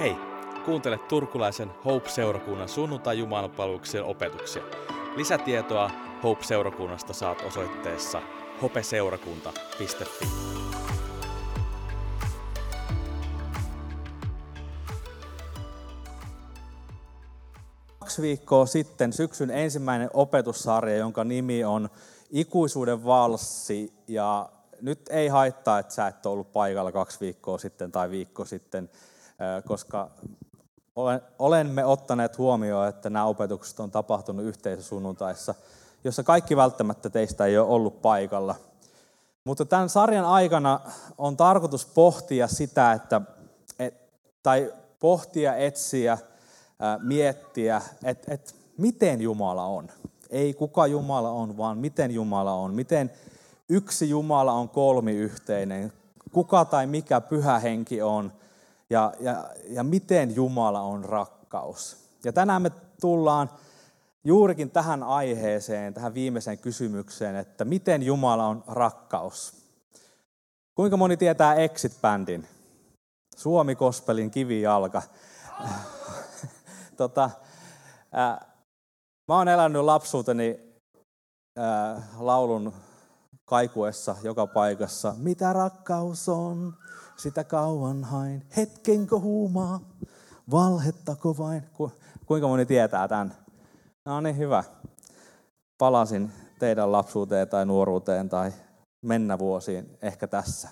Hei, 0.00 0.16
kuuntele 0.64 0.98
turkulaisen 0.98 1.70
Hope-seurakunnan 1.84 2.68
sunnuntai 2.68 3.18
opetuksia. 4.04 4.62
Lisätietoa 5.16 5.90
Hope-seurakunnasta 6.22 7.12
saat 7.12 7.42
osoitteessa 7.46 8.22
hopeseurakunta.fi. 8.62 9.86
Kaksi 17.98 18.22
viikkoa 18.22 18.66
sitten 18.66 19.12
syksyn 19.12 19.50
ensimmäinen 19.50 20.10
opetussarja, 20.14 20.96
jonka 20.96 21.24
nimi 21.24 21.64
on 21.64 21.88
Ikuisuuden 22.30 23.04
valssi. 23.04 23.92
Ja 24.08 24.48
nyt 24.80 25.00
ei 25.10 25.28
haittaa, 25.28 25.78
että 25.78 25.94
sä 25.94 26.06
et 26.06 26.26
ollut 26.26 26.52
paikalla 26.52 26.92
kaksi 26.92 27.20
viikkoa 27.20 27.58
sitten 27.58 27.92
tai 27.92 28.10
viikko 28.10 28.44
sitten, 28.44 28.90
koska 29.64 30.10
olemme 31.38 31.84
ottaneet 31.84 32.38
huomioon, 32.38 32.88
että 32.88 33.10
nämä 33.10 33.24
opetukset 33.24 33.80
on 33.80 33.90
tapahtunut 33.90 34.44
yhteisösunnuntaissa, 34.44 35.54
jossa 36.04 36.22
kaikki 36.22 36.56
välttämättä 36.56 37.10
teistä 37.10 37.44
ei 37.44 37.58
ole 37.58 37.68
ollut 37.68 38.02
paikalla. 38.02 38.54
Mutta 39.44 39.64
tämän 39.64 39.88
sarjan 39.88 40.24
aikana 40.24 40.80
on 41.18 41.36
tarkoitus 41.36 41.86
pohtia 41.86 42.48
sitä, 42.48 42.92
että, 42.92 43.20
et, 43.78 43.94
tai 44.42 44.72
pohtia, 45.00 45.56
etsiä, 45.56 46.18
miettiä, 47.02 47.82
että 48.04 48.34
et, 48.34 48.54
miten 48.78 49.20
Jumala 49.20 49.64
on. 49.64 49.88
Ei 50.30 50.54
kuka 50.54 50.86
Jumala 50.86 51.30
on, 51.30 51.56
vaan 51.56 51.78
miten 51.78 52.10
Jumala 52.10 52.52
on. 52.52 52.74
Miten 52.74 53.10
yksi 53.68 54.10
Jumala 54.10 54.52
on 54.52 54.68
kolmiyhteinen. 54.68 55.92
Kuka 56.32 56.64
tai 56.64 56.86
mikä 56.86 57.20
pyhä 57.20 57.58
henki 57.58 58.02
on. 58.02 58.32
Ja, 58.90 59.12
ja, 59.20 59.50
ja 59.68 59.84
miten 59.84 60.34
Jumala 60.36 60.80
on 60.80 61.04
rakkaus. 61.04 61.96
Ja 62.24 62.32
tänään 62.32 62.62
me 62.62 62.70
tullaan 63.00 63.50
juurikin 64.24 64.70
tähän 64.70 65.02
aiheeseen, 65.02 65.94
tähän 65.94 66.14
viimeiseen 66.14 66.58
kysymykseen, 66.58 67.36
että 67.36 67.64
miten 67.64 68.02
Jumala 68.02 68.46
on 68.46 68.64
rakkaus. 68.66 69.60
Kuinka 70.74 70.96
moni 70.96 71.16
tietää 71.16 71.54
Exit-bändin? 71.54 72.46
Suomi 73.36 73.74
Kospelin 73.74 74.30
kivijalka. 74.30 75.02
tota, 76.96 77.30
ää, 78.12 78.46
mä 79.28 79.36
oon 79.36 79.48
elänyt 79.48 79.82
lapsuuteni 79.82 80.60
ää, 81.56 82.02
laulun 82.18 82.72
kaikuessa 83.44 84.16
joka 84.22 84.46
paikassa. 84.46 85.14
Mitä 85.16 85.52
rakkaus 85.52 86.28
on, 86.28 86.74
sitä 87.22 87.44
kauan 87.44 88.04
hain. 88.04 88.46
Hetkenkö 88.56 89.18
huumaa, 89.18 89.80
valhettako 90.50 91.38
vain? 91.38 91.62
Ku, 91.72 91.92
kuinka 92.26 92.48
moni 92.48 92.66
tietää 92.66 93.08
tämän? 93.08 93.34
No 94.04 94.20
niin, 94.20 94.36
hyvä. 94.36 94.64
Palasin 95.78 96.32
teidän 96.58 96.92
lapsuuteen 96.92 97.48
tai 97.48 97.66
nuoruuteen 97.66 98.28
tai 98.28 98.52
mennä 99.02 99.38
vuosiin 99.38 99.98
ehkä 100.02 100.26
tässä. 100.26 100.68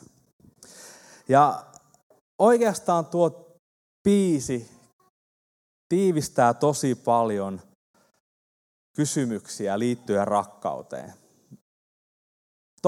Ja 1.29 1.65
oikeastaan 2.39 3.07
tuo 3.07 3.59
biisi 4.05 4.71
tiivistää 5.89 6.55
tosi 6.55 6.95
paljon 6.95 7.61
kysymyksiä 8.97 9.79
liittyen 9.79 10.29
rakkauteen. 10.29 11.15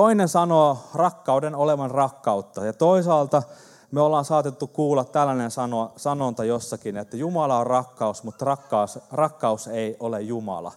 Toinen 0.01 0.29
sanoo 0.29 0.79
rakkauden 0.95 1.55
olevan 1.55 1.91
rakkautta 1.91 2.65
ja 2.65 2.73
toisaalta 2.73 3.43
me 3.91 4.01
ollaan 4.01 4.25
saatettu 4.25 4.67
kuulla 4.67 5.05
tällainen 5.05 5.51
sano, 5.51 5.93
sanonta 5.97 6.45
jossakin, 6.45 6.97
että 6.97 7.17
Jumala 7.17 7.59
on 7.59 7.67
rakkaus, 7.67 8.23
mutta 8.23 8.45
rakkaus, 8.45 8.99
rakkaus 9.13 9.69
ei 9.69 9.97
ole 10.01 10.21
Jumala. 10.21 10.73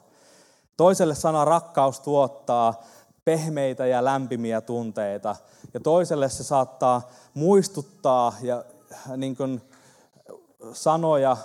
Toiselle 0.78 1.16
sana 1.16 1.46
rakkaus 1.46 2.00
tuottaa 2.00 2.84
pehmeitä 3.26 3.86
ja 3.86 4.04
lämpimiä 4.04 4.62
tunteita 4.62 5.36
ja 5.74 5.80
toiselle 5.80 6.30
se 6.30 6.44
saattaa 6.44 7.02
muistuttaa 7.34 8.34
ja 8.42 8.64
niin 9.18 9.36
kuin 9.36 9.62
sanoja, 10.74 11.38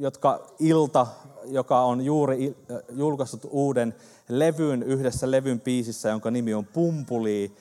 jotka 0.00 0.46
ilta, 0.58 1.06
joka 1.44 1.80
on 1.80 2.04
juuri 2.04 2.56
julkaissut 2.90 3.40
uuden 3.50 3.94
levyn 4.28 4.82
yhdessä 4.82 5.30
levyn 5.30 5.60
biisissä, 5.60 6.08
jonka 6.08 6.30
nimi 6.30 6.54
on 6.54 6.66
Pumpuli, 6.66 7.56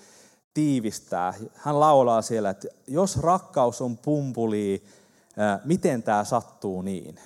tiivistää. 0.53 1.33
Hän 1.55 1.79
laulaa 1.79 2.21
siellä, 2.21 2.49
että 2.49 2.67
jos 2.87 3.17
rakkaus 3.17 3.81
on 3.81 3.97
pumpuli, 3.97 4.83
miten 5.65 6.03
tämä 6.03 6.23
sattuu 6.23 6.81
niin? 6.81 7.19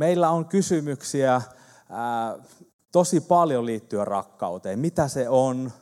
Meillä 0.00 0.30
on 0.30 0.44
kysymyksiä 0.44 1.42
tosi 2.92 3.20
paljon 3.20 3.66
liittyen 3.66 4.06
rakkauteen. 4.06 4.78
Mitä 4.78 5.08
se 5.08 5.28
on? 5.28 5.72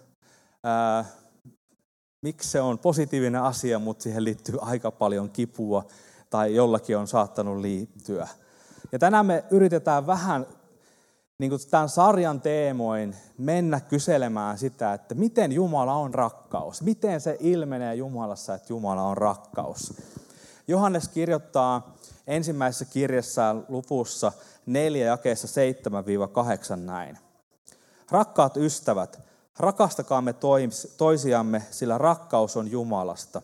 Miksi 2.23 2.51
se 2.51 2.61
on 2.61 2.79
positiivinen 2.79 3.43
asia, 3.43 3.79
mutta 3.79 4.03
siihen 4.03 4.25
liittyy 4.25 4.59
aika 4.61 4.91
paljon 4.91 5.31
kipua 5.31 5.85
tai 6.31 6.55
jollakin 6.55 6.99
on 6.99 7.09
saattanut 7.09 7.59
liittyä. 7.59 8.29
Ja 8.93 8.99
tänään 8.99 9.27
me 9.27 9.45
yritetään 9.51 10.07
vähän 10.07 10.47
niin 11.39 11.51
kuin 11.51 11.61
tämän 11.71 11.89
sarjan 11.89 12.41
teemoin 12.41 13.17
mennä 13.39 13.81
kyselemään 13.81 14.59
sitä, 14.59 14.93
että 14.93 15.15
miten 15.15 15.53
Jumala 15.53 15.95
on 15.95 16.15
rakkaus. 16.15 16.83
Miten 16.83 17.21
se 17.21 17.37
ilmenee 17.41 17.95
Jumalassa, 17.95 18.55
että 18.55 18.73
Jumala 18.73 19.03
on 19.03 19.17
rakkaus. 19.17 19.95
Johannes 20.69 21.09
kirjoittaa 21.09 21.97
ensimmäisessä 22.27 22.85
kirjassa 22.85 23.57
luvussa 23.69 24.33
4 24.67 25.07
jakeessa 25.07 25.49
7-8 26.75 26.77
näin. 26.77 27.19
Rakkaat 28.11 28.57
ystävät, 28.57 29.21
rakastakaamme 29.59 30.35
toisiamme, 30.97 31.63
sillä 31.71 31.99
rakkaus 31.99 32.57
on 32.57 32.71
Jumalasta. 32.71 33.43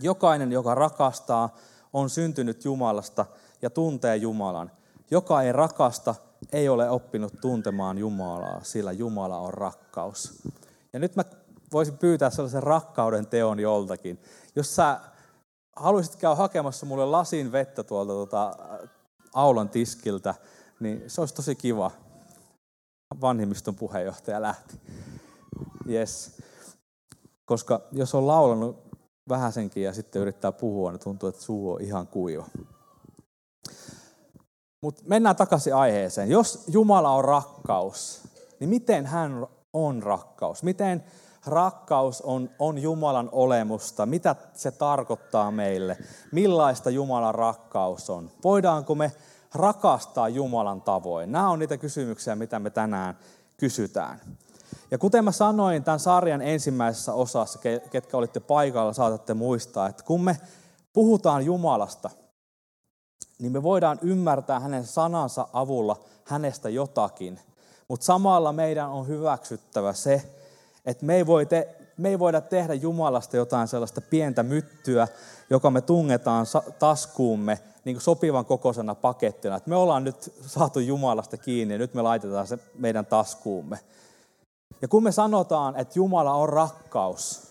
Jokainen, 0.00 0.52
joka 0.52 0.74
rakastaa, 0.74 1.56
on 1.96 2.10
syntynyt 2.10 2.64
Jumalasta 2.64 3.26
ja 3.62 3.70
tuntee 3.70 4.16
Jumalan. 4.16 4.70
Joka 5.10 5.42
ei 5.42 5.52
rakasta, 5.52 6.14
ei 6.52 6.68
ole 6.68 6.90
oppinut 6.90 7.32
tuntemaan 7.40 7.98
Jumalaa, 7.98 8.60
sillä 8.62 8.92
Jumala 8.92 9.38
on 9.38 9.54
rakkaus. 9.54 10.42
Ja 10.92 10.98
nyt 10.98 11.16
mä 11.16 11.24
voisin 11.72 11.98
pyytää 11.98 12.30
sellaisen 12.30 12.62
rakkauden 12.62 13.26
teon 13.26 13.60
joltakin. 13.60 14.20
Jos 14.56 14.76
sä 14.76 15.00
haluaisit 15.76 16.16
käydä 16.16 16.34
hakemassa 16.34 16.86
mulle 16.86 17.06
lasin 17.06 17.52
vettä 17.52 17.82
tuolta 17.82 18.12
tuota, 18.12 18.56
aulan 19.34 19.68
tiskiltä, 19.68 20.34
niin 20.80 21.04
se 21.06 21.20
olisi 21.20 21.34
tosi 21.34 21.54
kiva. 21.54 21.90
Vanhimmiston 23.20 23.74
puheenjohtaja 23.74 24.42
lähti. 24.42 24.80
Yes. 25.88 26.42
Koska 27.44 27.80
jos 27.92 28.14
on 28.14 28.26
laulanut 28.26 28.85
vähäsenkin 29.28 29.82
ja 29.82 29.92
sitten 29.92 30.22
yrittää 30.22 30.52
puhua, 30.52 30.92
niin 30.92 31.00
tuntuu, 31.00 31.28
että 31.28 31.42
suu 31.42 31.72
on 31.72 31.80
ihan 31.80 32.06
kuiva. 32.06 32.46
Mutta 34.80 35.02
mennään 35.06 35.36
takaisin 35.36 35.74
aiheeseen. 35.74 36.30
Jos 36.30 36.64
Jumala 36.68 37.10
on 37.10 37.24
rakkaus, 37.24 38.22
niin 38.60 38.70
miten 38.70 39.06
hän 39.06 39.46
on 39.72 40.02
rakkaus? 40.02 40.62
Miten 40.62 41.04
rakkaus 41.46 42.22
on, 42.22 42.50
on 42.58 42.78
Jumalan 42.78 43.28
olemusta? 43.32 44.06
Mitä 44.06 44.36
se 44.54 44.70
tarkoittaa 44.70 45.50
meille? 45.50 45.98
Millaista 46.32 46.90
Jumalan 46.90 47.34
rakkaus 47.34 48.10
on? 48.10 48.30
Voidaanko 48.44 48.94
me 48.94 49.12
rakastaa 49.54 50.28
Jumalan 50.28 50.82
tavoin? 50.82 51.32
Nämä 51.32 51.50
on 51.50 51.58
niitä 51.58 51.76
kysymyksiä, 51.76 52.36
mitä 52.36 52.58
me 52.58 52.70
tänään 52.70 53.18
kysytään. 53.56 54.20
Ja 54.90 54.98
kuten 54.98 55.24
mä 55.24 55.32
sanoin 55.32 55.84
tämän 55.84 56.00
sarjan 56.00 56.42
ensimmäisessä 56.42 57.12
osassa, 57.12 57.58
ketkä 57.90 58.16
olitte 58.16 58.40
paikalla, 58.40 58.92
saatatte 58.92 59.34
muistaa, 59.34 59.88
että 59.88 60.02
kun 60.02 60.24
me 60.24 60.36
puhutaan 60.92 61.44
Jumalasta– 61.44 62.10
niin 63.38 63.52
me 63.52 63.62
voidaan 63.62 63.98
ymmärtää 64.02 64.60
hänen 64.60 64.84
sanansa 64.84 65.48
avulla 65.52 66.00
hänestä 66.24 66.68
jotakin. 66.68 67.40
Mutta 67.88 68.06
samalla 68.06 68.52
meidän 68.52 68.88
on 68.88 69.08
hyväksyttävä 69.08 69.92
se, 69.92 70.22
että 70.86 71.06
me 71.06 71.16
ei, 71.16 71.26
voi 71.26 71.46
te, 71.46 71.76
me 71.96 72.08
ei 72.08 72.18
voida 72.18 72.40
tehdä 72.40 72.74
Jumalasta 72.74 73.36
jotain 73.36 73.68
sellaista 73.68 74.00
pientä 74.00 74.42
myttyä, 74.42 75.08
joka 75.50 75.70
me 75.70 75.80
tungetaan 75.80 76.46
taskuumme 76.78 77.58
niin 77.84 78.00
sopivan 78.00 78.44
kokoisena 78.44 78.94
pakettina. 78.94 79.56
Et 79.56 79.66
me 79.66 79.76
ollaan 79.76 80.04
nyt 80.04 80.32
saatu 80.46 80.80
Jumalasta 80.80 81.36
kiinni 81.36 81.74
ja 81.74 81.78
nyt 81.78 81.94
me 81.94 82.02
laitetaan 82.02 82.46
se 82.46 82.58
meidän 82.78 83.06
taskuumme. 83.06 83.78
Ja 84.82 84.88
kun 84.88 85.02
me 85.02 85.12
sanotaan, 85.12 85.76
että 85.76 85.98
Jumala 85.98 86.32
on 86.32 86.48
rakkaus, 86.48 87.42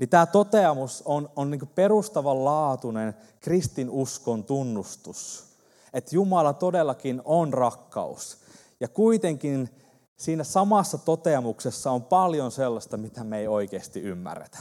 niin 0.00 0.08
tämä 0.08 0.26
toteamus 0.26 1.02
on, 1.04 1.30
on 1.36 1.50
niin 1.50 1.70
perustavanlaatuinen 1.74 3.14
kristinuskon 3.40 4.44
tunnustus, 4.44 5.44
että 5.92 6.14
Jumala 6.14 6.52
todellakin 6.52 7.22
on 7.24 7.54
rakkaus. 7.54 8.38
Ja 8.80 8.88
kuitenkin 8.88 9.70
siinä 10.16 10.44
samassa 10.44 10.98
toteamuksessa 10.98 11.90
on 11.90 12.02
paljon 12.02 12.50
sellaista, 12.50 12.96
mitä 12.96 13.24
me 13.24 13.38
ei 13.38 13.48
oikeasti 13.48 14.00
ymmärretä 14.00 14.58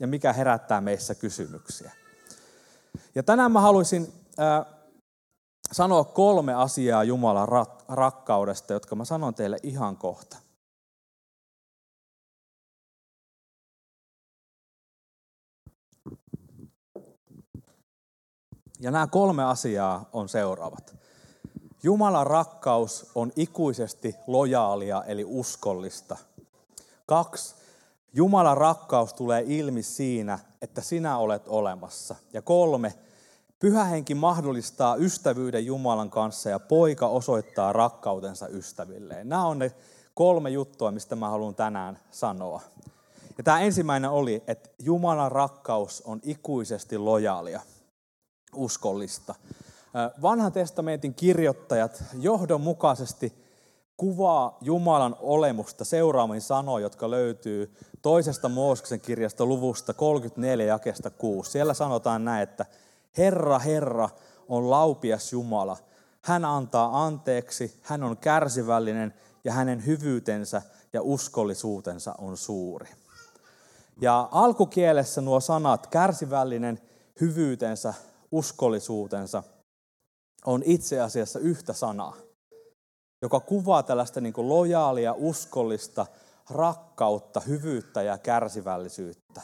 ja 0.00 0.06
mikä 0.06 0.32
herättää 0.32 0.80
meissä 0.80 1.14
kysymyksiä. 1.14 1.92
Ja 3.14 3.22
tänään 3.22 3.52
mä 3.52 3.60
haluaisin 3.60 4.12
äh, 4.40 4.66
sanoa 5.72 6.04
kolme 6.04 6.54
asiaa 6.54 7.04
Jumalan 7.04 7.48
rak- 7.48 7.84
rakkaudesta, 7.88 8.72
jotka 8.72 8.96
mä 8.96 9.04
sanon 9.04 9.34
teille 9.34 9.58
ihan 9.62 9.96
kohta. 9.96 10.43
Ja 18.84 18.90
nämä 18.90 19.06
kolme 19.06 19.44
asiaa 19.44 20.08
on 20.12 20.28
seuraavat. 20.28 20.96
Jumalan 21.82 22.26
rakkaus 22.26 23.10
on 23.14 23.32
ikuisesti 23.36 24.14
lojaalia 24.26 25.04
eli 25.06 25.24
uskollista. 25.28 26.16
Kaksi. 27.06 27.54
Jumalan 28.12 28.56
rakkaus 28.56 29.14
tulee 29.14 29.44
ilmi 29.46 29.82
siinä, 29.82 30.38
että 30.62 30.80
sinä 30.80 31.18
olet 31.18 31.48
olemassa. 31.48 32.14
Ja 32.32 32.42
kolme. 32.42 32.94
Pyhä 33.58 33.84
henki 33.84 34.14
mahdollistaa 34.14 34.96
ystävyyden 34.96 35.66
Jumalan 35.66 36.10
kanssa 36.10 36.50
ja 36.50 36.58
poika 36.58 37.08
osoittaa 37.08 37.72
rakkautensa 37.72 38.48
ystävilleen. 38.48 39.28
Nämä 39.28 39.46
on 39.46 39.58
ne 39.58 39.72
kolme 40.14 40.50
juttua, 40.50 40.90
mistä 40.90 41.16
mä 41.16 41.28
haluan 41.30 41.54
tänään 41.54 41.98
sanoa. 42.10 42.60
Ja 43.38 43.44
tämä 43.44 43.60
ensimmäinen 43.60 44.10
oli, 44.10 44.42
että 44.46 44.70
Jumalan 44.78 45.32
rakkaus 45.32 46.02
on 46.06 46.20
ikuisesti 46.22 46.98
lojaalia, 46.98 47.60
uskollista. 48.56 49.34
Vanhan 50.22 50.52
testamentin 50.52 51.14
kirjoittajat 51.14 52.04
johdonmukaisesti 52.20 53.44
kuvaa 53.96 54.58
Jumalan 54.60 55.16
olemusta 55.20 55.84
seuraamin 55.84 56.40
sanoja, 56.40 56.82
jotka 56.82 57.10
löytyy 57.10 57.76
toisesta 58.02 58.48
Mooseksen 58.48 59.00
kirjasta 59.00 59.46
luvusta 59.46 59.92
34 59.94 60.66
jakesta 60.66 61.10
6. 61.10 61.50
Siellä 61.50 61.74
sanotaan 61.74 62.24
näin, 62.24 62.42
että 62.42 62.66
Herra, 63.18 63.58
Herra 63.58 64.08
on 64.48 64.70
laupias 64.70 65.32
Jumala. 65.32 65.76
Hän 66.22 66.44
antaa 66.44 67.04
anteeksi, 67.04 67.80
hän 67.82 68.02
on 68.02 68.16
kärsivällinen 68.16 69.14
ja 69.44 69.52
hänen 69.52 69.86
hyvyytensä 69.86 70.62
ja 70.92 71.02
uskollisuutensa 71.02 72.14
on 72.18 72.36
suuri. 72.36 72.88
Ja 74.00 74.28
alkukielessä 74.32 75.20
nuo 75.20 75.40
sanat, 75.40 75.86
kärsivällinen, 75.86 76.80
hyvyytensä, 77.20 77.94
uskollisuutensa, 78.34 79.42
on 80.44 80.62
itse 80.64 81.00
asiassa 81.00 81.38
yhtä 81.38 81.72
sanaa, 81.72 82.16
joka 83.22 83.40
kuvaa 83.40 83.82
tällaista 83.82 84.20
niin 84.20 84.32
kuin 84.32 84.48
lojaalia, 84.48 85.14
uskollista, 85.16 86.06
rakkautta, 86.50 87.40
hyvyyttä 87.40 88.02
ja 88.02 88.18
kärsivällisyyttä. 88.18 89.40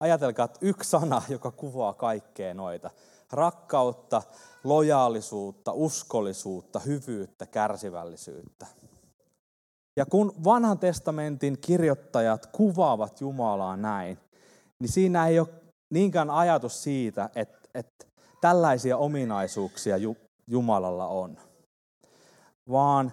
Ajatelkaa, 0.00 0.44
että 0.44 0.58
yksi 0.62 0.90
sana, 0.90 1.22
joka 1.28 1.50
kuvaa 1.50 1.92
kaikkea 1.92 2.54
noita. 2.54 2.90
Rakkautta, 3.32 4.22
lojaalisuutta, 4.64 5.72
uskollisuutta, 5.72 6.78
hyvyyttä, 6.78 7.46
kärsivällisyyttä. 7.46 8.66
Ja 9.96 10.06
kun 10.06 10.34
vanhan 10.44 10.78
testamentin 10.78 11.58
kirjoittajat 11.60 12.46
kuvaavat 12.46 13.20
Jumalaa 13.20 13.76
näin, 13.76 14.18
niin 14.78 14.92
siinä 14.92 15.28
ei 15.28 15.40
ole 15.40 15.48
niinkään 15.90 16.30
ajatus 16.30 16.82
siitä, 16.82 17.30
että, 17.34 17.59
että 17.74 18.06
tällaisia 18.40 18.96
ominaisuuksia 18.96 19.96
Jumalalla 20.46 21.06
on. 21.06 21.38
Vaan 22.70 23.12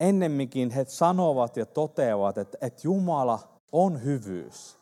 ennemminkin 0.00 0.70
he 0.70 0.84
sanovat 0.88 1.56
ja 1.56 1.66
toteavat, 1.66 2.38
että, 2.38 2.58
että 2.60 2.80
Jumala 2.84 3.38
on 3.72 4.04
hyvyys. 4.04 4.78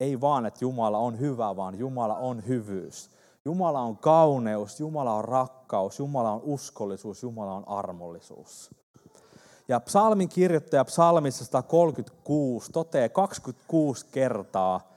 Ei 0.00 0.20
vaan, 0.20 0.46
että 0.46 0.64
Jumala 0.64 0.98
on 0.98 1.18
hyvä, 1.18 1.56
vaan 1.56 1.78
Jumala 1.78 2.16
on 2.16 2.46
hyvyys. 2.46 3.10
Jumala 3.44 3.80
on 3.80 3.96
kauneus, 3.96 4.80
Jumala 4.80 5.14
on 5.14 5.24
rakkaus, 5.24 5.98
Jumala 5.98 6.32
on 6.32 6.40
uskollisuus, 6.44 7.22
Jumala 7.22 7.54
on 7.54 7.68
armollisuus. 7.68 8.70
Ja 9.68 9.80
psalmin 9.80 10.28
kirjoittaja 10.28 10.84
psalmissa 10.84 11.44
136 11.44 12.72
toteaa 12.72 13.08
26 13.08 14.06
kertaa, 14.12 14.89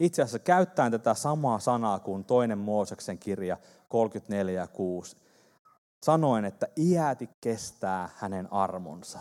itse 0.00 0.22
asiassa 0.22 0.38
käyttäen 0.38 0.92
tätä 0.92 1.14
samaa 1.14 1.58
sanaa 1.58 1.98
kuin 1.98 2.24
toinen 2.24 2.58
Mooseksen 2.58 3.18
kirja 3.18 3.56
34 3.88 4.60
ja 4.60 4.66
6, 4.66 5.16
sanoen, 6.02 6.44
että 6.44 6.68
iäti 6.76 7.30
kestää 7.40 8.08
hänen 8.16 8.52
armonsa. 8.52 9.18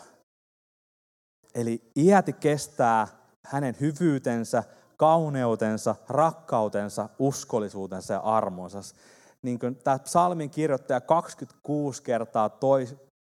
Eli 1.56 1.92
iäti 1.96 2.34
kestää 2.34 3.08
hänen 3.46 3.76
hyvyytensä, 3.80 4.64
kauneutensa, 4.98 5.96
rakkautensa, 6.10 7.10
uskollisuutensa 7.20 8.14
ja 8.14 8.20
armonsa. 8.20 8.80
Niin 9.42 9.60
kuin 9.60 9.76
tämä 9.76 10.00
psalmin 10.00 10.50
kirjoittaja 10.50 11.02
26 11.02 12.04
kertaa 12.04 12.58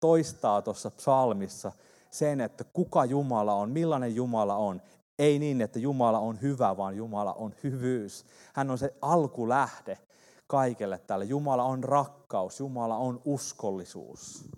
toistaa 0.00 0.62
tuossa 0.62 0.90
psalmissa 0.90 1.72
sen, 2.10 2.40
että 2.40 2.64
kuka 2.64 3.04
Jumala 3.04 3.54
on, 3.54 3.70
millainen 3.70 4.14
Jumala 4.14 4.56
on. 4.56 4.82
Ei 5.22 5.38
niin, 5.38 5.60
että 5.60 5.78
Jumala 5.78 6.18
on 6.18 6.42
hyvä, 6.42 6.76
vaan 6.76 6.96
Jumala 6.96 7.32
on 7.32 7.54
hyvyys. 7.62 8.26
Hän 8.54 8.70
on 8.70 8.78
se 8.78 8.94
alkulähde 9.02 9.98
kaikelle 10.46 10.98
tälle. 10.98 11.24
Jumala 11.24 11.64
on 11.64 11.84
rakkaus, 11.84 12.60
Jumala 12.60 12.96
on 12.96 13.20
uskollisuus. 13.24 14.48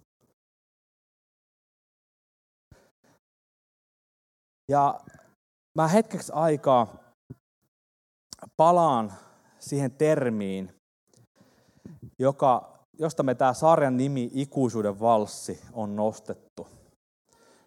Ja 4.69 5.00
mä 5.75 5.88
hetkeksi 5.88 6.32
aikaa 6.34 6.96
palaan 8.56 9.12
siihen 9.58 9.90
termiin, 9.90 10.75
joka, 12.19 12.78
josta 12.99 13.22
me 13.22 13.34
tämä 13.34 13.52
sarjan 13.52 13.96
nimi 13.96 14.31
Ikuisuuden 14.34 15.00
valssi 15.00 15.60
on 15.72 15.96
nostettu. 15.96 16.67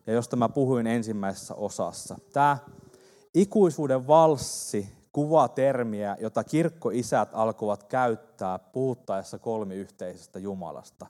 Ja 0.08 0.14
josta 0.14 0.36
mä 0.36 0.50
puhuin 0.50 0.88
ensimmäisessä 0.88 1.56
osassa. 1.56 2.18
Tämä 2.34 2.58
ikuisuuden 3.42 4.08
valssi 4.08 4.90
kuvaa 5.12 5.48
termiä, 5.48 6.18
jota 6.20 6.44
kirkkoisät 6.44 7.30
alkoivat 7.34 7.84
käyttää 7.84 8.60
puhuttaessa 8.60 9.40
kolmiyhteisestä 9.40 10.40
Jumalasta. 10.40 11.08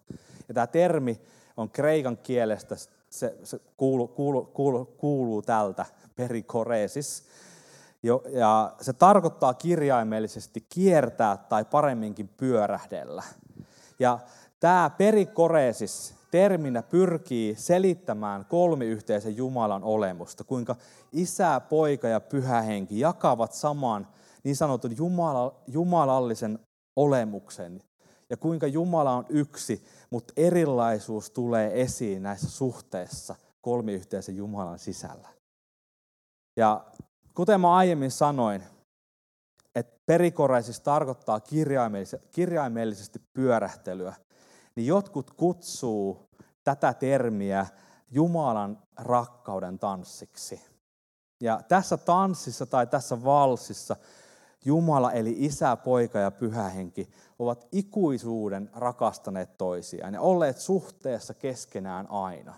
Ja 0.47 0.53
tämä 0.53 0.67
termi 0.67 1.21
on 1.57 1.69
kreikan 1.69 2.17
kielestä, 2.17 2.75
se, 3.09 3.37
se 3.43 3.59
kuuluu, 3.77 4.07
kuuluu, 4.07 4.45
kuuluu, 4.45 4.85
kuuluu 4.85 5.41
tältä, 5.41 5.85
perikoresis, 6.15 7.23
ja 8.33 8.73
se 8.81 8.93
tarkoittaa 8.93 9.53
kirjaimellisesti 9.53 10.65
kiertää 10.69 11.37
tai 11.37 11.65
paremminkin 11.65 12.27
pyörähdellä. 12.27 13.23
Ja 13.99 14.19
tämä 14.59 14.91
perikoresis 14.97 16.16
terminä 16.31 16.83
pyrkii 16.83 17.55
selittämään 17.55 18.45
kolmiyhteisen 18.45 19.37
Jumalan 19.37 19.83
olemusta, 19.83 20.43
kuinka 20.43 20.75
isä, 21.11 21.61
poika 21.69 22.07
ja 22.07 22.19
pyhä 22.19 22.61
henki 22.61 22.99
jakavat 22.99 23.53
saman 23.53 24.07
niin 24.43 24.55
sanotun 24.55 24.97
Jumala, 24.97 25.55
jumalallisen 25.67 26.59
olemuksen, 26.95 27.83
ja 28.29 28.37
kuinka 28.37 28.67
Jumala 28.67 29.13
on 29.13 29.25
yksi, 29.29 29.85
mutta 30.09 30.33
erilaisuus 30.37 31.31
tulee 31.31 31.81
esiin 31.81 32.23
näissä 32.23 32.49
suhteissa 32.49 33.35
kolmiyhteisen 33.61 34.35
Jumalan 34.35 34.79
sisällä. 34.79 35.29
Ja 36.57 36.85
kuten 37.33 37.61
mä 37.61 37.75
aiemmin 37.75 38.11
sanoin, 38.11 38.63
että 39.75 39.97
perikoreisissa 40.05 40.83
tarkoittaa 40.83 41.39
kirjaimellisesti, 41.39 42.27
kirjaimellisesti 42.31 43.19
pyörähtelyä, 43.33 44.13
niin 44.77 44.87
jotkut 44.87 45.31
kutsuu 45.31 46.29
tätä 46.63 46.93
termiä 46.93 47.65
Jumalan 48.11 48.77
rakkauden 48.97 49.79
tanssiksi. 49.79 50.61
Ja 51.41 51.61
tässä 51.67 51.97
tanssissa 51.97 52.65
tai 52.65 52.87
tässä 52.87 53.23
valsissa 53.23 53.95
Jumala 54.65 55.11
eli 55.11 55.35
isä, 55.37 55.75
poika 55.75 56.19
ja 56.19 56.31
pyhä 56.31 56.69
henki 56.69 57.09
ovat 57.39 57.67
ikuisuuden 57.71 58.69
rakastaneet 58.75 59.57
toisiaan 59.57 60.13
ja 60.13 60.21
olleet 60.21 60.57
suhteessa 60.57 61.33
keskenään 61.33 62.11
aina. 62.11 62.55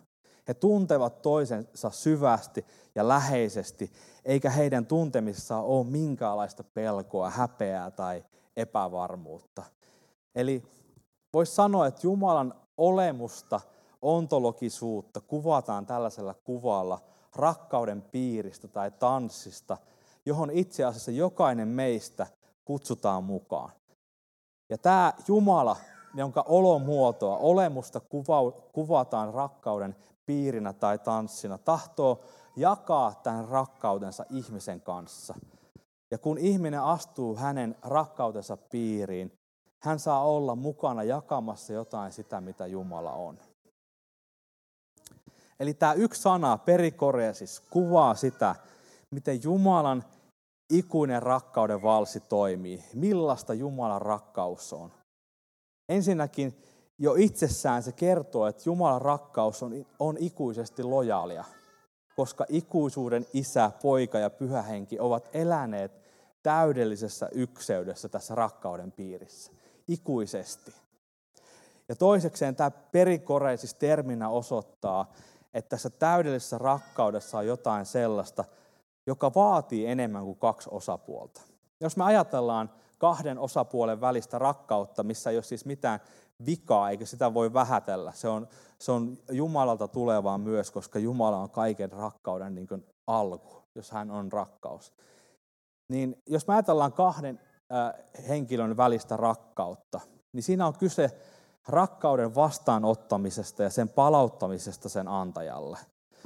He 0.47 0.53
tuntevat 0.53 1.21
toisensa 1.21 1.89
syvästi 1.89 2.65
ja 2.95 3.07
läheisesti, 3.07 3.91
eikä 4.25 4.49
heidän 4.49 4.85
tuntemissaan 4.85 5.63
ole 5.63 5.85
minkäänlaista 5.85 6.63
pelkoa, 6.63 7.29
häpeää 7.29 7.91
tai 7.91 8.23
epävarmuutta. 8.57 9.63
Eli 10.35 10.63
voisi 11.33 11.55
sanoa, 11.55 11.87
että 11.87 12.01
Jumalan 12.03 12.53
olemusta, 12.77 13.61
ontologisuutta 14.01 15.21
kuvataan 15.21 15.85
tällaisella 15.85 16.33
kuvalla 16.33 17.01
rakkauden 17.35 18.01
piiristä 18.01 18.67
tai 18.67 18.91
tanssista, 18.91 19.77
johon 20.25 20.51
itse 20.51 20.83
asiassa 20.83 21.11
jokainen 21.11 21.67
meistä 21.67 22.27
kutsutaan 22.65 23.23
mukaan. 23.23 23.71
Ja 24.69 24.77
tämä 24.77 25.13
Jumala, 25.27 25.75
jonka 26.13 26.45
olomuotoa, 26.47 27.37
olemusta 27.37 28.01
kuvataan 28.71 29.33
rakkauden 29.33 29.95
piirinä 30.25 30.73
tai 30.73 30.99
tanssina, 30.99 31.57
tahtoo 31.57 32.19
jakaa 32.55 33.19
tämän 33.23 33.47
rakkautensa 33.47 34.25
ihmisen 34.29 34.81
kanssa. 34.81 35.35
Ja 36.11 36.17
kun 36.17 36.37
ihminen 36.37 36.81
astuu 36.81 37.35
hänen 37.35 37.75
rakkautensa 37.81 38.57
piiriin, 38.57 39.38
hän 39.79 39.99
saa 39.99 40.23
olla 40.25 40.55
mukana 40.55 41.03
jakamassa 41.03 41.73
jotain 41.73 42.11
sitä, 42.11 42.41
mitä 42.41 42.67
Jumala 42.67 43.11
on. 43.11 43.39
Eli 45.59 45.73
tämä 45.73 45.93
yksi 45.93 46.21
sana, 46.21 46.57
perikoresis, 46.57 47.59
kuvaa 47.59 48.15
sitä, 48.15 48.55
miten 49.11 49.43
Jumalan 49.43 50.03
ikuinen 50.69 51.23
rakkauden 51.23 51.81
valsi 51.81 52.19
toimii. 52.19 52.83
Millaista 52.93 53.53
Jumalan 53.53 54.01
rakkaus 54.01 54.73
on. 54.73 54.91
Ensinnäkin 55.89 56.63
jo 56.97 57.15
itsessään 57.17 57.83
se 57.83 57.91
kertoo, 57.91 58.47
että 58.47 58.63
Jumalan 58.65 59.01
rakkaus 59.01 59.63
on, 59.63 59.85
on 59.99 60.17
ikuisesti 60.19 60.83
lojaalia, 60.83 61.43
koska 62.15 62.45
ikuisuuden 62.49 63.25
isä, 63.33 63.71
poika 63.81 64.19
ja 64.19 64.29
pyhä 64.29 64.61
henki 64.61 64.99
ovat 64.99 65.29
eläneet 65.33 65.91
täydellisessä 66.43 67.29
ykseydessä 67.31 68.09
tässä 68.09 68.35
rakkauden 68.35 68.91
piirissä. 68.91 69.58
Ikuisesti. 69.89 70.73
Ja 71.89 71.95
toisekseen 71.95 72.55
tämä 72.55 72.71
perikoreisis 72.71 73.73
terminä 73.73 74.29
osoittaa, 74.29 75.13
että 75.53 75.69
tässä 75.69 75.89
täydellisessä 75.89 76.57
rakkaudessa 76.57 77.37
on 77.37 77.47
jotain 77.47 77.85
sellaista, 77.85 78.45
joka 79.07 79.31
vaatii 79.35 79.85
enemmän 79.85 80.23
kuin 80.23 80.37
kaksi 80.37 80.69
osapuolta. 80.71 81.41
Jos 81.79 81.97
me 81.97 82.03
ajatellaan 82.03 82.69
kahden 82.97 83.39
osapuolen 83.39 84.01
välistä 84.01 84.39
rakkautta, 84.39 85.03
missä 85.03 85.29
ei 85.29 85.37
ole 85.37 85.43
siis 85.43 85.65
mitään 85.65 85.99
vikaa, 86.45 86.89
eikä 86.89 87.05
sitä 87.05 87.33
voi 87.33 87.53
vähätellä. 87.53 88.11
Se 88.11 88.27
on, 88.27 88.47
se 88.79 88.91
on 88.91 89.17
Jumalalta 89.31 89.87
tulevaa 89.87 90.37
myös, 90.37 90.71
koska 90.71 90.99
Jumala 90.99 91.37
on 91.37 91.49
kaiken 91.49 91.91
rakkauden 91.91 92.55
niin 92.55 92.67
kuin 92.67 92.85
alku, 93.07 93.63
jos 93.75 93.91
hän 93.91 94.11
on 94.11 94.31
rakkaus. 94.31 94.93
Niin 95.89 96.21
jos 96.25 96.47
me 96.47 96.53
ajatellaan 96.53 96.93
kahden 96.93 97.39
henkilön 98.27 98.77
välistä 98.77 99.17
rakkautta, 99.17 99.99
niin 100.33 100.43
siinä 100.43 100.67
on 100.67 100.77
kyse 100.77 101.21
rakkauden 101.67 102.35
vastaanottamisesta 102.35 103.63
ja 103.63 103.69
sen 103.69 103.89
palauttamisesta 103.89 104.89
sen 104.89 105.07
antajalle. 105.07 105.77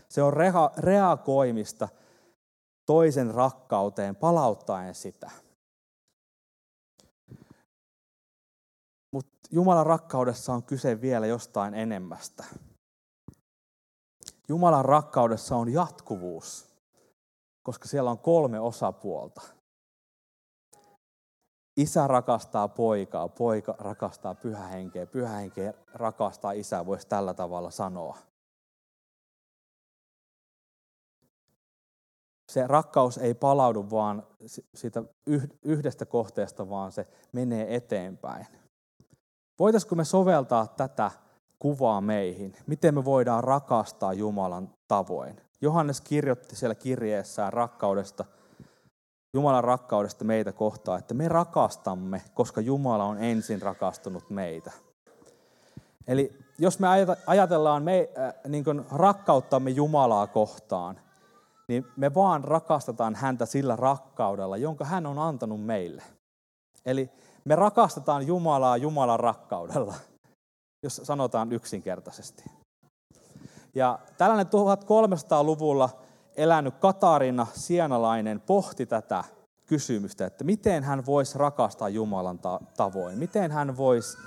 Se 0.10 0.24
on 0.24 0.34
rea- 0.34 0.74
reagoimista 0.78 1.90
toisen 2.86 3.34
rakkauteen, 3.34 4.16
palauttaen 4.16 4.96
sitä. 4.96 5.32
Mutta 9.12 9.50
Jumalan 9.52 9.86
rakkaudessa 9.86 10.54
on 10.54 10.64
kyse 10.64 11.02
vielä 11.02 11.26
jostain 11.26 11.74
enemmästä. 11.74 12.44
Jumalan 14.48 14.86
rakkaudessa 14.86 15.56
on 15.56 15.74
jatkuvuus, 15.74 16.68
koska 17.64 17.88
siellä 17.88 18.12
on 18.12 18.20
kolme 18.20 18.60
osapuolta. 18.60 19.42
Isä 21.77 22.08
rakastaa 22.08 22.68
poikaa, 22.68 23.27
poika 23.27 23.75
rakastaa 23.80 24.36
pyhähenkeä, 24.36 25.06
pyhähenkeä 25.06 25.74
rakastaa 25.94 26.51
isää, 26.51 26.86
voisi 26.86 27.08
tällä 27.08 27.34
tavalla 27.34 27.72
sanoa. 27.72 28.18
Se 32.51 32.68
rakkaus 32.68 33.18
ei 33.18 33.34
palaudu 33.34 33.86
vaan 33.92 34.27
siitä 34.75 35.03
yhdestä 35.63 36.06
kohteesta, 36.06 36.70
vaan 36.70 36.92
se 36.92 37.08
menee 37.32 37.75
eteenpäin. 37.75 38.48
Voitaisiko 39.60 39.96
me 39.96 40.06
soveltaa 40.06 40.68
tätä 40.68 41.12
kuvaa 41.60 42.01
meihin? 42.01 42.53
Miten 42.68 42.96
me 42.96 43.06
voidaan 43.06 43.44
rakastaa 43.44 44.13
Jumalan 44.13 44.70
tavoin? 44.88 45.42
Johannes 45.62 46.01
kirjoitti 46.01 46.56
siellä 46.56 46.75
kirjeessään 46.75 47.53
rakkaudesta, 47.53 48.25
Jumalan 49.34 49.63
rakkaudesta 49.63 50.25
meitä 50.25 50.52
kohtaan, 50.52 51.00
että 51.00 51.13
me 51.13 51.28
rakastamme, 51.28 52.22
koska 52.34 52.62
Jumala 52.62 53.04
on 53.04 53.24
ensin 53.24 53.62
rakastunut 53.62 54.30
meitä. 54.30 54.72
Eli 56.08 56.32
jos 56.58 56.80
me 56.80 56.88
ajatellaan 57.28 57.84
me, 57.84 58.10
äh, 58.18 58.34
niin 58.48 58.66
rakkauttamme 58.92 59.70
Jumalaa 59.70 60.28
kohtaan, 60.28 61.00
niin 61.68 61.86
me 61.96 62.13
vaan 62.13 62.44
rakastetaan 62.44 63.16
häntä 63.16 63.46
sillä 63.46 63.75
rakkaudella, 63.75 64.58
jonka 64.58 64.86
hän 64.86 65.06
on 65.06 65.20
antanut 65.20 65.66
meille. 65.66 66.04
Eli 66.86 67.10
me 67.46 67.56
rakastetaan 67.56 68.28
Jumalaa 68.28 68.78
Jumalan 68.78 69.20
rakkaudella, 69.20 69.96
jos 70.84 71.02
sanotaan 71.04 71.52
yksinkertaisesti. 71.52 72.44
Ja 73.75 74.00
tällainen 74.18 74.48
1300-luvulla 74.48 75.90
elänyt 76.38 76.75
Katarina 76.78 77.48
Sienalainen 77.54 78.42
pohti 78.42 78.86
tätä 78.86 79.24
kysymystä, 79.66 80.25
että 80.25 80.44
miten 80.44 80.84
hän 80.84 81.06
voisi 81.06 81.38
rakastaa 81.38 81.90
Jumalan 81.90 82.40
tavoin, 82.78 83.18
miten 83.18 83.52
hän 83.52 83.78
voisi 83.78 84.18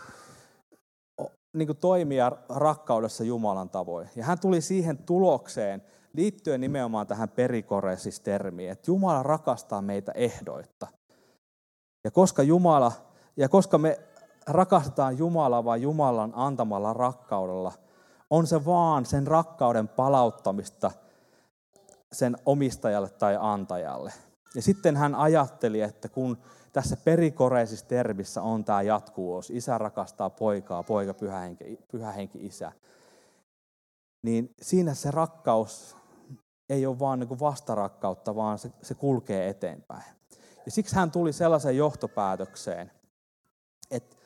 niin 1.57 1.67
kuin 1.67 1.79
toimia 1.79 2.33
rakkaudessa 2.49 3.25
Jumalan 3.25 3.71
tavoin. 3.71 4.09
Ja 4.17 4.25
hän 4.25 4.41
tuli 4.41 4.61
siihen 4.61 4.99
tulokseen 4.99 5.83
liittyen 6.13 6.61
nimenomaan 6.61 7.07
tähän 7.07 7.29
perikoresis-termiin, 7.29 8.71
että 8.71 8.91
Jumala 8.91 9.23
rakastaa 9.23 9.83
meitä 9.83 10.13
ehdoitta. 10.13 10.87
Ja 12.05 12.11
koska 12.11 12.43
Jumala 12.43 12.93
ja 13.37 13.49
koska 13.49 13.79
me 13.79 13.99
rakastetaan 14.47 15.19
Jumalaa 15.19 15.65
vai 15.65 15.83
Jumalan 15.83 16.33
antamalla 16.35 16.93
rakkaudella, 16.93 17.73
on 18.31 18.47
se 18.47 18.65
vaan 18.65 19.07
sen 19.07 19.27
rakkauden 19.27 19.89
palauttamista 19.89 20.91
sen 22.13 22.37
omistajalle 22.45 23.11
tai 23.11 23.37
antajalle. 23.41 24.13
Ja 24.55 24.63
sitten 24.63 24.97
hän 24.97 25.15
ajatteli, 25.15 25.81
että 25.81 26.09
kun 26.09 26.39
tässä 26.73 26.97
perikoreisissa 27.05 27.87
termissä 27.87 28.43
on 28.43 28.65
tämä 28.65 28.83
jatkuvuus, 28.83 29.51
isä 29.51 29.79
rakastaa 29.79 30.31
poikaa, 30.31 30.83
poika 30.83 31.15
pyhä 31.15 31.39
henki, 31.39 31.79
pyhä 31.93 32.13
henki 32.13 32.47
isä, 32.47 32.73
niin 34.23 34.55
siinä 34.63 34.95
se 34.95 35.11
rakkaus 35.11 35.97
ei 36.69 36.87
ole 36.87 36.99
vaan 36.99 37.19
niin 37.19 37.41
vastarakkautta, 37.41 38.35
vaan 38.35 38.59
se, 38.59 38.71
se 38.83 38.95
kulkee 38.95 39.49
eteenpäin. 39.49 40.05
Ja 40.65 40.71
siksi 40.71 40.97
hän 40.97 41.11
tuli 41.11 41.33
sellaiseen 41.33 41.77
johtopäätökseen, 41.77 42.91
että 43.91 44.17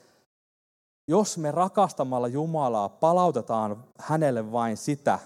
jos 1.09 1.39
me 1.39 1.51
rakastamalla 1.51 2.29
Jumalaa 2.29 2.89
palautetaan 2.89 3.85
hänelle 3.99 4.53
vain 4.53 4.77
sitä, 4.77 5.19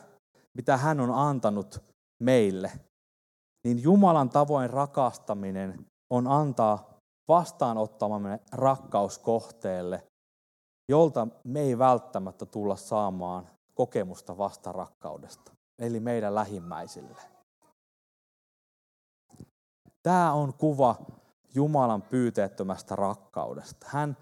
mitä 0.54 0.76
hän 0.76 1.00
on 1.00 1.10
antanut 1.10 1.82
meille, 2.22 2.72
niin 3.64 3.82
Jumalan 3.82 4.30
tavoin 4.30 4.70
rakastaminen 4.70 5.86
on 6.10 6.26
antaa 6.26 6.94
vastaanottamamme 7.28 8.40
rakkaus 8.52 9.18
kohteelle, 9.18 10.06
jolta 10.88 11.28
me 11.44 11.60
ei 11.60 11.78
välttämättä 11.78 12.46
tulla 12.46 12.76
saamaan 12.76 13.48
kokemusta 13.74 14.38
vastarakkaudesta, 14.38 15.52
eli 15.78 16.00
meidän 16.00 16.34
lähimmäisille. 16.34 17.22
Tämä 20.02 20.32
on 20.32 20.54
kuva 20.54 20.96
Jumalan 21.54 22.02
pyyteettömästä 22.02 22.96
rakkaudesta. 22.96 23.86
Hän 23.90 24.16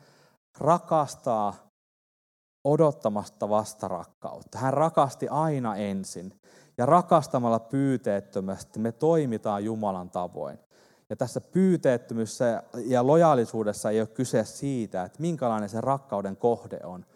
rakastaa 0.58 1.54
odottamasta 2.64 3.48
vastarakkautta. 3.48 4.58
Hän 4.58 4.74
rakasti 4.74 5.28
aina 5.28 5.76
ensin. 5.76 6.40
Ja 6.78 6.86
rakastamalla 6.86 7.58
pyyteettömästi 7.58 8.78
me 8.78 8.92
toimitaan 8.92 9.64
Jumalan 9.64 10.10
tavoin. 10.10 10.58
Ja 11.10 11.16
tässä 11.16 11.40
pyyteettömyydessä 11.40 12.62
ja 12.74 13.06
lojaalisuudessa 13.06 13.90
ei 13.90 14.00
ole 14.00 14.06
kyse 14.08 14.44
siitä, 14.44 15.02
että 15.04 15.20
minkälainen 15.20 15.68
se 15.68 15.80
rakkauden 15.80 16.36
kohde 16.36 16.80
on, 16.84 17.06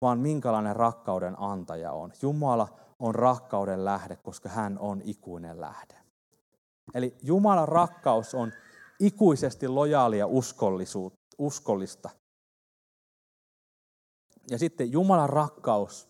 vaan 0.00 0.18
minkälainen 0.18 0.76
rakkauden 0.76 1.34
antaja 1.38 1.92
on. 1.92 2.12
Jumala 2.22 2.68
on 2.98 3.14
rakkauden 3.14 3.84
lähde, 3.84 4.16
koska 4.16 4.48
hän 4.48 4.78
on 4.78 5.02
ikuinen 5.04 5.60
lähde. 5.60 5.94
Eli 6.94 7.16
Jumalan 7.22 7.68
rakkaus 7.68 8.34
on 8.34 8.52
ikuisesti 9.00 9.68
lojaalia 9.68 10.26
uskollista. 11.38 12.10
Ja 14.50 14.58
sitten 14.58 14.92
Jumalan 14.92 15.30
rakkaus. 15.30 16.09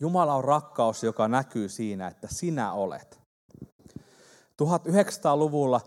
Jumala 0.00 0.34
on 0.34 0.44
rakkaus, 0.44 1.02
joka 1.02 1.28
näkyy 1.28 1.68
siinä, 1.68 2.08
että 2.08 2.28
sinä 2.30 2.72
olet. 2.72 3.20
1900-luvulla 4.62 5.80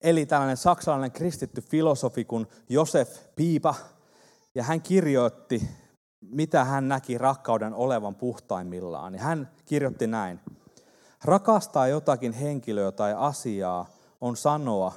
eli 0.00 0.26
tällainen 0.26 0.56
saksalainen 0.56 1.12
kristitty 1.12 1.60
filosofi 1.60 2.24
kuin 2.24 2.46
Josef 2.68 3.18
Piipa, 3.36 3.74
ja 4.54 4.62
hän 4.62 4.82
kirjoitti, 4.82 5.68
mitä 6.20 6.64
hän 6.64 6.88
näki 6.88 7.18
rakkauden 7.18 7.74
olevan 7.74 8.14
puhtaimmillaan. 8.14 9.14
Ja 9.14 9.20
hän 9.20 9.50
kirjoitti 9.64 10.06
näin. 10.06 10.40
Rakastaa 11.24 11.88
jotakin 11.88 12.32
henkilöä 12.32 12.92
tai 12.92 13.14
asiaa 13.18 13.86
on 14.20 14.36
sanoa, 14.36 14.92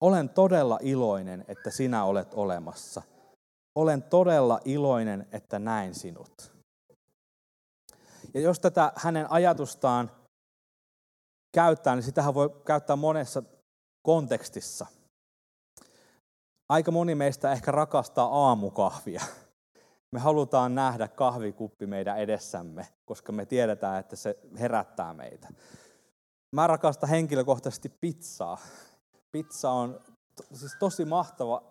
olen 0.00 0.28
todella 0.28 0.78
iloinen, 0.82 1.44
että 1.48 1.70
sinä 1.70 2.04
olet 2.04 2.34
olemassa. 2.34 3.02
Olen 3.74 4.02
todella 4.02 4.60
iloinen, 4.64 5.26
että 5.32 5.58
näin 5.58 5.94
sinut. 5.94 6.53
Ja 8.34 8.40
jos 8.40 8.60
tätä 8.60 8.92
hänen 8.96 9.32
ajatustaan 9.32 10.10
käyttää, 11.54 11.94
niin 11.94 12.02
sitähän 12.02 12.34
voi 12.34 12.62
käyttää 12.66 12.96
monessa 12.96 13.42
kontekstissa. 14.02 14.86
Aika 16.68 16.90
moni 16.90 17.14
meistä 17.14 17.52
ehkä 17.52 17.70
rakastaa 17.70 18.26
aamukahvia. 18.26 19.22
Me 20.10 20.20
halutaan 20.20 20.74
nähdä 20.74 21.08
kahvikuppi 21.08 21.86
meidän 21.86 22.18
edessämme, 22.18 22.88
koska 23.04 23.32
me 23.32 23.46
tiedetään, 23.46 24.00
että 24.00 24.16
se 24.16 24.38
herättää 24.58 25.14
meitä. 25.14 25.48
Mä 26.52 26.66
rakastan 26.66 27.08
henkilökohtaisesti 27.08 27.88
pizzaa. 28.00 28.58
Pizza 29.32 29.70
on 29.70 30.00
to, 30.36 30.42
siis 30.52 30.76
tosi 30.78 31.04
mahtava 31.04 31.62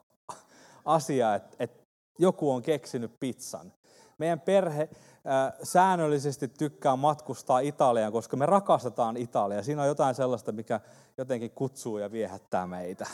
asia, 0.85 1.35
että, 1.35 1.55
että 1.59 1.83
joku 2.19 2.51
on 2.51 2.61
keksinyt 2.61 3.11
pizzan. 3.19 3.73
Meidän 4.17 4.39
perhe 4.39 4.89
säännöllisesti 5.63 6.47
tykkää 6.47 6.95
matkustaa 6.95 7.59
Italiaan, 7.59 8.11
koska 8.11 8.37
me 8.37 8.45
rakastetaan 8.45 9.17
Italiaa. 9.17 9.63
Siinä 9.63 9.81
on 9.81 9.87
jotain 9.87 10.15
sellaista, 10.15 10.51
mikä 10.51 10.79
jotenkin 11.17 11.51
kutsuu 11.51 11.97
ja 11.97 12.11
viehättää 12.11 12.67
meitä. 12.67 13.07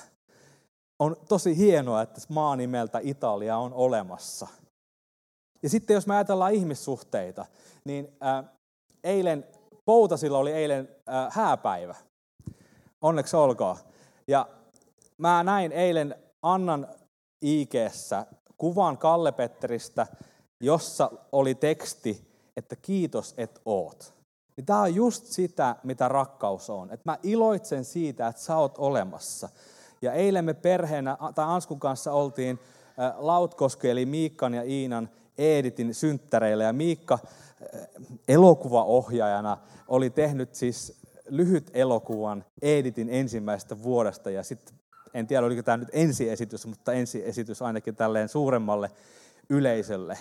On 0.99 1.15
tosi 1.29 1.57
hienoa, 1.57 2.01
että 2.01 2.21
maa 2.29 2.55
nimeltä 2.55 2.99
Italia 3.03 3.57
on 3.57 3.73
olemassa. 3.73 4.47
Ja 5.63 5.69
sitten 5.69 5.93
jos 5.93 6.07
me 6.07 6.15
ajatellaan 6.15 6.53
ihmissuhteita, 6.53 7.45
niin 7.85 8.17
eilen, 9.03 9.47
Poutasilla 9.85 10.37
oli 10.37 10.51
eilen 10.51 10.95
hääpäivä. 11.29 11.95
Onneksi 13.01 13.35
olkoon. 13.35 13.77
Ja 14.27 14.47
mä 15.17 15.43
näin 15.43 15.71
eilen 15.71 16.15
Annan 16.41 16.87
IGssä 17.41 18.25
kuvan 18.57 18.97
Kalle 18.97 19.31
Petteristä, 19.31 20.07
jossa 20.59 21.11
oli 21.31 21.55
teksti, 21.55 22.29
että 22.57 22.75
kiitos 22.75 23.33
et 23.37 23.61
oot. 23.65 24.13
Niin 24.57 24.65
tämä 24.65 24.81
on 24.81 24.95
just 24.95 25.25
sitä, 25.25 25.75
mitä 25.83 26.07
rakkaus 26.07 26.69
on. 26.69 26.91
Että 26.91 27.11
mä 27.11 27.17
iloitsen 27.23 27.85
siitä, 27.85 28.27
että 28.27 28.41
sä 28.41 28.57
oot 28.57 28.77
olemassa. 28.77 29.49
Ja 30.01 30.13
eilen 30.13 30.45
me 30.45 30.53
perheenä, 30.53 31.17
tai 31.35 31.45
Anskun 31.47 31.79
kanssa 31.79 32.13
oltiin 32.13 32.59
Lautkoski, 33.17 33.89
eli 33.89 34.05
Miikkan 34.05 34.53
ja 34.53 34.63
Iinan 34.63 35.09
Eeditin 35.37 35.93
synttäreillä. 35.93 36.63
Ja 36.63 36.73
Miikka 36.73 37.19
elokuvaohjaajana 38.27 39.57
oli 39.87 40.09
tehnyt 40.09 40.55
siis 40.55 41.01
lyhyt 41.29 41.71
elokuvan 41.73 42.45
Eeditin 42.61 43.09
ensimmäisestä 43.09 43.83
vuodesta. 43.83 44.29
Ja 44.29 44.43
sitten 44.43 44.75
en 45.13 45.27
tiedä 45.27 45.45
oliko 45.45 45.63
tämä 45.63 45.77
nyt 45.77 45.89
ensiesitys, 45.91 46.65
mutta 46.65 46.93
ensiesitys 46.93 47.61
ainakin 47.61 47.95
tälleen 47.95 48.29
suuremmalle 48.29 48.91
yleisölle. 49.49 50.17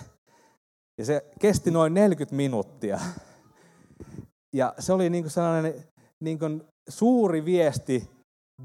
Ja 0.99 1.05
se 1.05 1.25
kesti 1.39 1.71
noin 1.71 1.93
40 1.93 2.35
minuuttia. 2.35 2.99
Ja 4.53 4.73
se 4.79 4.93
oli 4.93 5.09
niin 5.09 5.23
kuin 5.23 5.31
sellainen 5.31 5.83
niin 6.19 6.39
kuin 6.39 6.63
suuri 6.89 7.45
viesti 7.45 8.09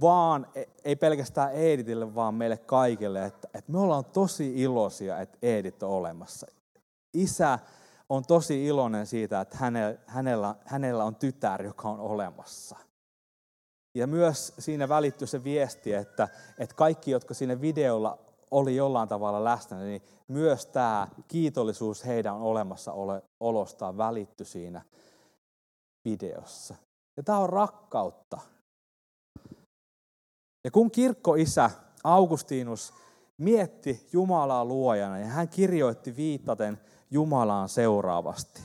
vaan, 0.01 0.47
e, 0.55 0.65
ei 0.85 0.97
pelkästään 0.97 1.53
Eeditille, 1.53 2.15
vaan 2.15 2.35
meille 2.35 2.57
kaikille, 2.57 3.25
että, 3.25 3.49
että 3.55 3.73
me 3.73 3.79
ollaan 3.79 4.05
tosi 4.05 4.63
iloisia, 4.63 5.21
että 5.21 5.39
Eedit 5.43 5.83
on 5.83 5.91
olemassa. 5.91 6.47
Isä 7.17 7.59
on 8.09 8.25
tosi 8.25 8.67
iloinen 8.67 9.07
siitä, 9.07 9.41
että 9.41 9.57
hänellä, 10.07 10.55
hänellä, 10.65 11.05
on 11.05 11.17
tytär, 11.17 11.63
joka 11.63 11.89
on 11.89 12.01
olemassa. 12.01 12.77
Ja 13.95 14.07
myös 14.07 14.55
siinä 14.59 14.89
välittyi 14.89 15.29
se 15.29 15.45
viesti, 15.45 15.93
että, 15.93 16.29
että 16.59 16.75
kaikki, 16.75 17.11
jotka 17.11 17.35
siinä 17.35 17.61
videolla 17.61 18.19
oli 18.55 18.77
jollain 18.77 19.09
tavalla 19.09 19.45
läsnä, 19.45 19.79
niin 19.79 20.03
myös 20.29 20.67
tämä 20.67 21.09
kiitollisuus 21.29 22.07
heidän 22.07 22.35
olemassa 22.35 22.93
olostaan 23.41 23.97
välittyi 23.97 24.47
siinä 24.47 24.83
videossa. 26.05 26.75
Ja 27.17 27.23
tämä 27.23 27.39
on 27.39 27.51
rakkautta. 27.51 28.39
Ja 30.65 30.71
kun 30.73 30.91
kirkkoisä 30.91 31.71
Augustinus 32.05 32.95
mietti 33.39 34.09
Jumalaa 34.13 34.65
luojana, 34.65 35.19
ja 35.19 35.27
hän 35.27 35.49
kirjoitti 35.49 36.17
viittaten 36.17 36.81
Jumalaan 37.11 37.69
seuraavasti. 37.69 38.63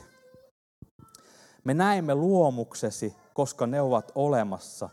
Me 1.64 1.74
näemme 1.74 2.16
luomuksesi, 2.16 3.16
koska 3.34 3.68
ne 3.68 3.82
ovat 3.82 4.12
olemassa, 4.16 4.90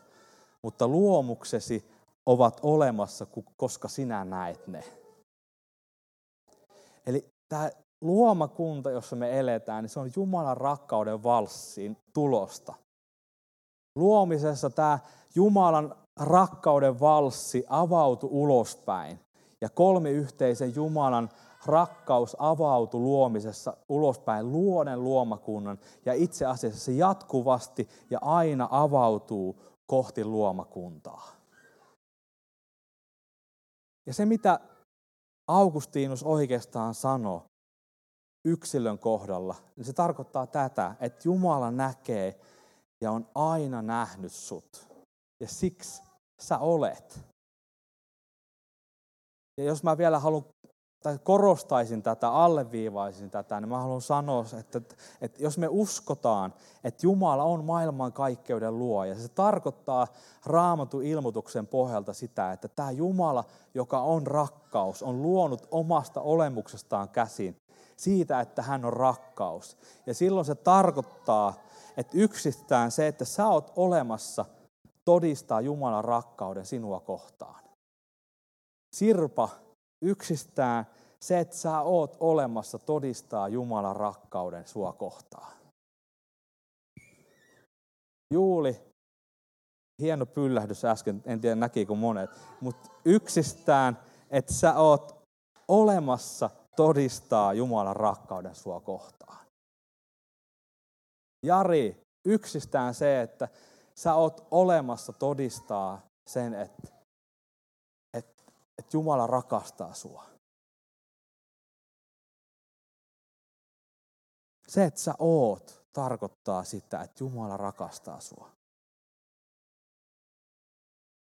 mutta 0.62 0.88
luomuksesi 0.88 1.95
ovat 2.26 2.60
olemassa, 2.62 3.26
koska 3.56 3.88
sinä 3.88 4.24
näet 4.24 4.66
ne. 4.66 4.84
Eli 7.06 7.24
tämä 7.48 7.70
luomakunta, 8.00 8.90
jossa 8.90 9.16
me 9.16 9.38
eletään, 9.38 9.84
niin 9.84 9.90
se 9.90 10.00
on 10.00 10.10
Jumalan 10.16 10.56
rakkauden 10.56 11.22
valssiin 11.22 11.96
tulosta. 12.12 12.74
Luomisessa 13.98 14.70
tämä 14.70 14.98
Jumalan 15.34 15.94
rakkauden 16.20 17.00
valssi 17.00 17.64
avautui 17.68 18.30
ulospäin. 18.32 19.20
Ja 19.60 19.68
kolmiyhteisen 19.68 20.74
Jumalan 20.74 21.28
rakkaus 21.66 22.36
avautui 22.38 23.00
luomisessa 23.00 23.76
ulospäin 23.88 24.52
luoden 24.52 25.04
luomakunnan. 25.04 25.78
Ja 26.06 26.14
itse 26.14 26.46
asiassa 26.46 26.80
se 26.80 26.92
jatkuvasti 26.92 27.88
ja 28.10 28.18
aina 28.22 28.68
avautuu 28.70 29.56
kohti 29.86 30.24
luomakuntaa. 30.24 31.36
Ja 34.06 34.14
se, 34.14 34.26
mitä 34.26 34.60
Augustinus 35.48 36.22
oikeastaan 36.22 36.94
sanoi 36.94 37.40
yksilön 38.44 38.98
kohdalla, 38.98 39.54
niin 39.76 39.84
se 39.84 39.92
tarkoittaa 39.92 40.46
tätä, 40.46 40.94
että 41.00 41.28
Jumala 41.28 41.70
näkee 41.70 42.40
ja 43.00 43.10
on 43.12 43.28
aina 43.34 43.82
nähnyt 43.82 44.32
sut. 44.32 44.88
Ja 45.40 45.48
siksi 45.48 46.02
sä 46.40 46.58
olet. 46.58 47.20
Ja 49.60 49.64
jos 49.64 49.82
mä 49.82 49.98
vielä 49.98 50.18
haluan 50.18 50.44
tai 51.02 51.18
korostaisin 51.24 52.02
tätä, 52.02 52.30
alleviivaisin 52.30 53.30
tätä, 53.30 53.61
niin 53.61 53.68
mä 53.68 53.78
haluan 53.78 54.00
sanoa, 54.00 54.44
että, 54.61 54.80
että 55.20 55.42
jos 55.42 55.59
me 55.59 55.68
uskotaan, 55.70 56.54
että 56.85 57.06
Jumala 57.06 57.44
on 57.44 57.64
maailman 57.64 58.12
kaikkeuden 58.12 58.78
luoja, 58.78 59.14
se 59.14 59.28
tarkoittaa 59.28 60.06
raamatun 60.46 61.02
ilmoituksen 61.02 61.66
pohjalta 61.66 62.12
sitä, 62.12 62.52
että 62.52 62.68
tämä 62.68 62.90
Jumala, 62.90 63.44
joka 63.74 64.00
on 64.00 64.26
rakkaus, 64.26 65.02
on 65.02 65.22
luonut 65.22 65.68
omasta 65.70 66.20
olemuksestaan 66.20 67.09
käsin 67.09 67.56
siitä, 67.96 68.40
että 68.40 68.62
hän 68.62 68.85
on 68.85 68.92
rakkaus. 68.92 69.76
Ja 70.06 70.14
silloin 70.14 70.46
se 70.46 70.54
tarkoittaa, 70.54 71.54
että 71.96 72.18
yksistään 72.18 72.90
se, 72.90 73.06
että 73.06 73.24
sä 73.24 73.48
oot 73.48 73.72
olemassa, 73.76 74.44
todistaa 75.04 75.61
Jumalan 75.61 76.04
rakkauden 76.04 76.66
sinua 76.66 77.00
kohtaan. 77.00 77.64
Sirpa 78.96 79.48
Yksistään 80.02 80.87
se, 81.20 81.38
että 81.38 81.56
sä 81.56 81.80
oot 81.80 82.16
olemassa, 82.20 82.78
todistaa 82.78 83.48
Jumalan 83.48 83.96
rakkauden 83.96 84.66
sua 84.66 84.92
kohtaan. 84.92 85.52
Juuli, 88.35 88.80
hieno 90.02 90.26
pyllähdys 90.26 90.85
äsken, 90.85 91.22
en 91.26 91.40
tiedä 91.40 91.56
näkikö 91.56 91.94
monet, 91.94 92.30
mutta 92.61 92.90
yksistään, 93.04 93.98
että 94.30 94.52
sä 94.52 94.74
oot 94.74 95.22
olemassa, 95.68 96.50
todistaa 96.76 97.52
Jumalan 97.52 97.96
rakkauden 97.96 98.54
sua 98.54 98.80
kohtaan. 98.80 99.46
Jari, 101.46 102.02
yksistään 102.24 102.94
se, 102.94 103.20
että 103.20 103.48
sä 103.94 104.14
oot 104.14 104.46
olemassa, 104.50 105.12
todistaa 105.12 106.00
sen, 106.28 106.54
että 106.54 106.95
että 108.78 108.96
Jumala 108.96 109.26
rakastaa 109.26 109.94
sua. 109.94 110.24
Se, 114.68 114.84
että 114.84 115.00
sä 115.00 115.14
oot, 115.18 115.84
tarkoittaa 115.92 116.64
sitä, 116.64 117.02
että 117.02 117.24
Jumala 117.24 117.56
rakastaa 117.56 118.20
sua. 118.20 118.50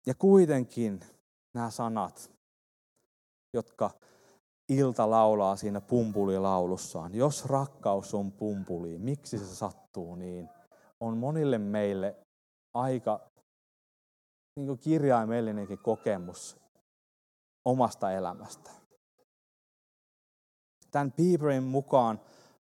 Ja 0.06 0.14
kuitenkin 0.14 1.00
nämä 1.54 1.70
sanat, 1.70 2.30
jotka 3.54 3.90
Ilta 4.68 5.10
laulaa 5.10 5.56
siinä 5.56 5.80
pumpulilaulussaan, 5.80 7.14
jos 7.14 7.44
rakkaus 7.44 8.14
on 8.14 8.32
pumpuli, 8.32 8.98
miksi 8.98 9.38
se 9.38 9.54
sattuu 9.54 10.14
niin, 10.14 10.48
on 11.00 11.16
monille 11.16 11.58
meille 11.58 12.16
aika 12.74 13.30
niin 14.56 14.78
kirjaimellinenkin 14.78 15.78
kokemus 15.78 16.56
omasta 17.64 18.12
elämästä. 18.12 18.70
Tämän 20.90 21.12
Bieberin 21.12 21.62
mukaan 21.62 22.20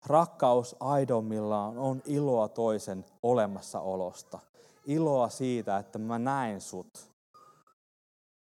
rakkaus 0.06 0.76
aidommillaan 0.80 1.78
on 1.78 2.02
iloa 2.06 2.48
toisen 2.48 3.06
olemassaolosta. 3.24 4.40
Iloa 4.86 5.30
siitä, 5.30 5.78
että 5.78 6.00
mä 6.00 6.20
näen 6.20 6.62
sut. 6.62 7.12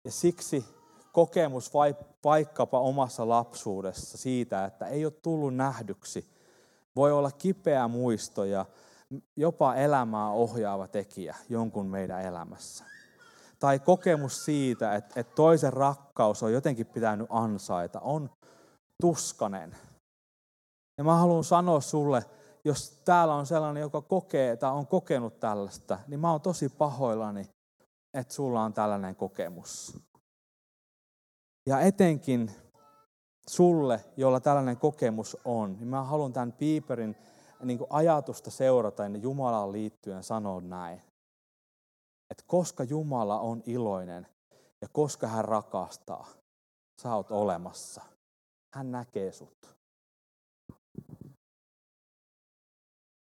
Ja 0.05 0.11
siksi 0.11 0.65
kokemus 1.13 1.73
vai 1.73 1.95
vaikkapa 2.23 2.79
omassa 2.79 3.29
lapsuudessa 3.29 4.17
siitä, 4.17 4.65
että 4.65 4.87
ei 4.87 5.05
ole 5.05 5.13
tullut 5.13 5.55
nähdyksi, 5.55 6.29
voi 6.95 7.11
olla 7.11 7.31
kipeä 7.31 7.87
muisto 7.87 8.43
ja 8.43 8.65
jopa 9.35 9.75
elämää 9.75 10.29
ohjaava 10.29 10.87
tekijä 10.87 11.35
jonkun 11.49 11.85
meidän 11.85 12.21
elämässä. 12.21 12.96
Tai 13.59 13.79
kokemus 13.79 14.45
siitä, 14.45 14.95
että, 14.95 15.19
että 15.19 15.35
toisen 15.35 15.73
rakkaus 15.73 16.43
on 16.43 16.53
jotenkin 16.53 16.85
pitänyt 16.85 17.27
ansaita, 17.29 17.99
on 17.99 18.29
tuskanen. 19.01 19.75
Ja 20.97 21.03
mä 21.03 21.15
haluan 21.15 21.43
sanoa 21.43 21.81
sulle, 21.81 22.23
jos 22.65 23.01
täällä 23.05 23.35
on 23.35 23.45
sellainen, 23.45 23.81
joka 23.81 24.01
kokee 24.01 24.55
tai 24.55 24.71
on 24.71 24.87
kokenut 24.87 25.39
tällaista, 25.39 25.99
niin 26.07 26.19
mä 26.19 26.31
oon 26.31 26.41
tosi 26.41 26.69
pahoillani, 26.69 27.49
että 28.17 28.33
sulla 28.33 28.63
on 28.63 28.73
tällainen 28.73 29.15
kokemus. 29.15 29.99
Ja 31.69 31.79
etenkin 31.79 32.51
sulle, 33.49 34.05
jolla 34.17 34.39
tällainen 34.39 34.77
kokemus 34.77 35.37
on, 35.45 35.77
niin 35.77 35.87
mä 35.87 36.03
haluan 36.03 36.33
tämän 36.33 36.53
Piiperin 36.53 37.15
niin 37.63 37.79
ajatusta 37.89 38.51
seurata 38.51 39.05
ennen 39.05 39.21
Jumalaan 39.21 39.71
liittyen 39.71 40.23
sanoa 40.23 40.61
näin. 40.61 41.06
Että 42.29 42.43
koska 42.47 42.83
Jumala 42.83 43.39
on 43.39 43.63
iloinen 43.65 44.27
ja 44.81 44.87
koska 44.91 45.27
hän 45.27 45.45
rakastaa, 45.45 46.27
sä 47.01 47.15
oot 47.15 47.31
olemassa. 47.31 48.01
Hän 48.75 48.91
näkee 48.91 49.31
sut. 49.31 49.77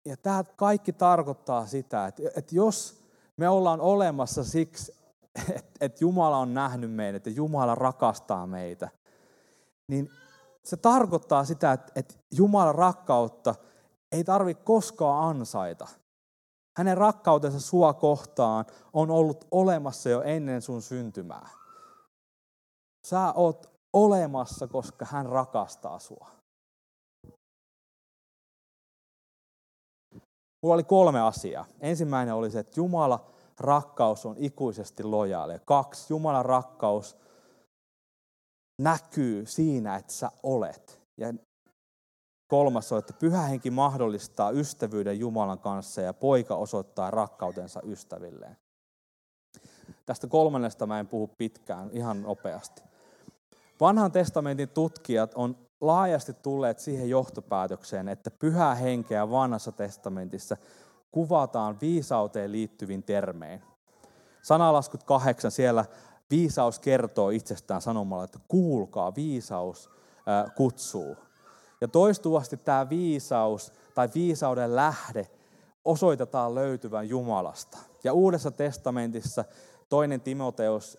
Ja 0.05 0.17
tämä 0.17 0.45
kaikki 0.57 0.93
tarkoittaa 0.93 1.67
sitä, 1.67 2.07
että, 2.07 2.23
että 2.37 2.55
jos 2.55 3.03
me 3.37 3.49
ollaan 3.49 3.81
olemassa 3.81 4.45
siksi, 4.45 4.93
että, 5.49 5.73
että 5.81 6.05
Jumala 6.05 6.39
on 6.39 6.55
nähnyt 6.55 6.93
meidät 6.93 7.27
ja 7.27 7.33
Jumala 7.33 7.75
rakastaa 7.75 8.47
meitä, 8.47 8.89
niin 9.89 10.11
se 10.65 10.77
tarkoittaa 10.77 11.45
sitä, 11.45 11.73
että, 11.73 11.93
että 11.95 12.15
Jumalan 12.37 12.75
rakkautta 12.75 13.55
ei 14.13 14.25
tarvitse 14.25 14.63
koskaan 14.63 15.29
ansaita. 15.29 15.89
Hänen 16.79 16.97
rakkautensa 16.97 17.61
sua 17.61 17.93
kohtaan 17.93 18.65
on 18.93 19.11
ollut 19.11 19.47
olemassa 19.51 20.11
jo 20.11 20.23
ennen 20.23 20.63
sun 20.63 20.83
syntymää. 20.83 21.49
Sä 23.07 23.33
oot 23.33 23.71
olemassa, 23.93 24.67
koska 24.67 25.05
hän 25.05 25.27
rakastaa 25.27 25.99
sua. 25.99 26.31
Mulla 30.63 30.75
oli 30.75 30.85
kolme 30.85 31.21
asiaa. 31.21 31.67
Ensimmäinen 31.81 32.35
oli 32.35 32.51
se, 32.51 32.59
että 32.59 32.81
Jumala 32.81 33.31
rakkaus 33.61 34.27
on 34.27 34.37
ikuisesti 34.39 35.03
lojaali. 35.03 35.59
Kaksi, 35.65 36.13
Jumalan 36.13 36.45
rakkaus 36.45 37.17
näkyy 38.81 39.47
siinä, 39.47 39.97
että 39.97 40.13
sä 40.13 40.31
olet. 40.43 41.03
Ja 41.21 41.35
kolmas 42.53 42.93
on, 42.93 42.99
että 42.99 43.13
pyhä 43.13 43.43
henki 43.43 43.71
mahdollistaa 43.71 44.51
ystävyyden 44.51 45.19
Jumalan 45.19 45.59
kanssa 45.59 46.01
ja 46.01 46.15
poika 46.15 46.55
osoittaa 46.55 47.11
rakkautensa 47.11 47.81
ystävilleen. 47.85 48.57
Tästä 50.07 50.27
kolmannesta 50.27 50.87
mä 50.87 51.01
en 51.01 51.07
puhu 51.07 51.31
pitkään, 51.39 51.91
ihan 51.93 52.23
nopeasti. 52.23 52.83
Vanhan 53.81 54.13
testamentin 54.13 54.69
tutkijat 54.69 55.35
on 55.35 55.57
laajasti 55.81 56.33
tulleet 56.33 56.79
siihen 56.79 57.11
johtopäätökseen, 57.11 58.09
että 58.09 58.31
pyhää 58.31 58.75
henkeä 58.75 59.31
vanhassa 59.31 59.73
testamentissa 59.73 60.57
kuvataan 61.11 61.81
viisauteen 61.81 62.53
liittyvin 62.53 63.03
termein. 63.03 63.63
Sanalaskut 64.43 65.03
kahdeksan, 65.03 65.51
siellä 65.51 65.85
viisaus 66.31 66.79
kertoo 66.79 67.31
itsestään 67.31 67.83
sanomalla, 67.83 68.25
että 68.25 68.41
kuulkaa, 68.49 69.15
viisaus 69.15 69.91
kutsuu. 70.57 71.17
Ja 71.83 71.89
toistuvasti 71.89 72.57
tämä 72.57 72.89
viisaus 72.89 73.73
tai 73.95 74.09
viisauden 74.15 74.77
lähde 74.77 75.27
osoitetaan 75.85 76.55
löytyvän 76.55 77.09
Jumalasta. 77.09 77.79
Ja 78.05 78.13
Uudessa 78.13 78.51
testamentissa 78.51 79.45
toinen 79.89 80.21
Timoteus 80.21 80.99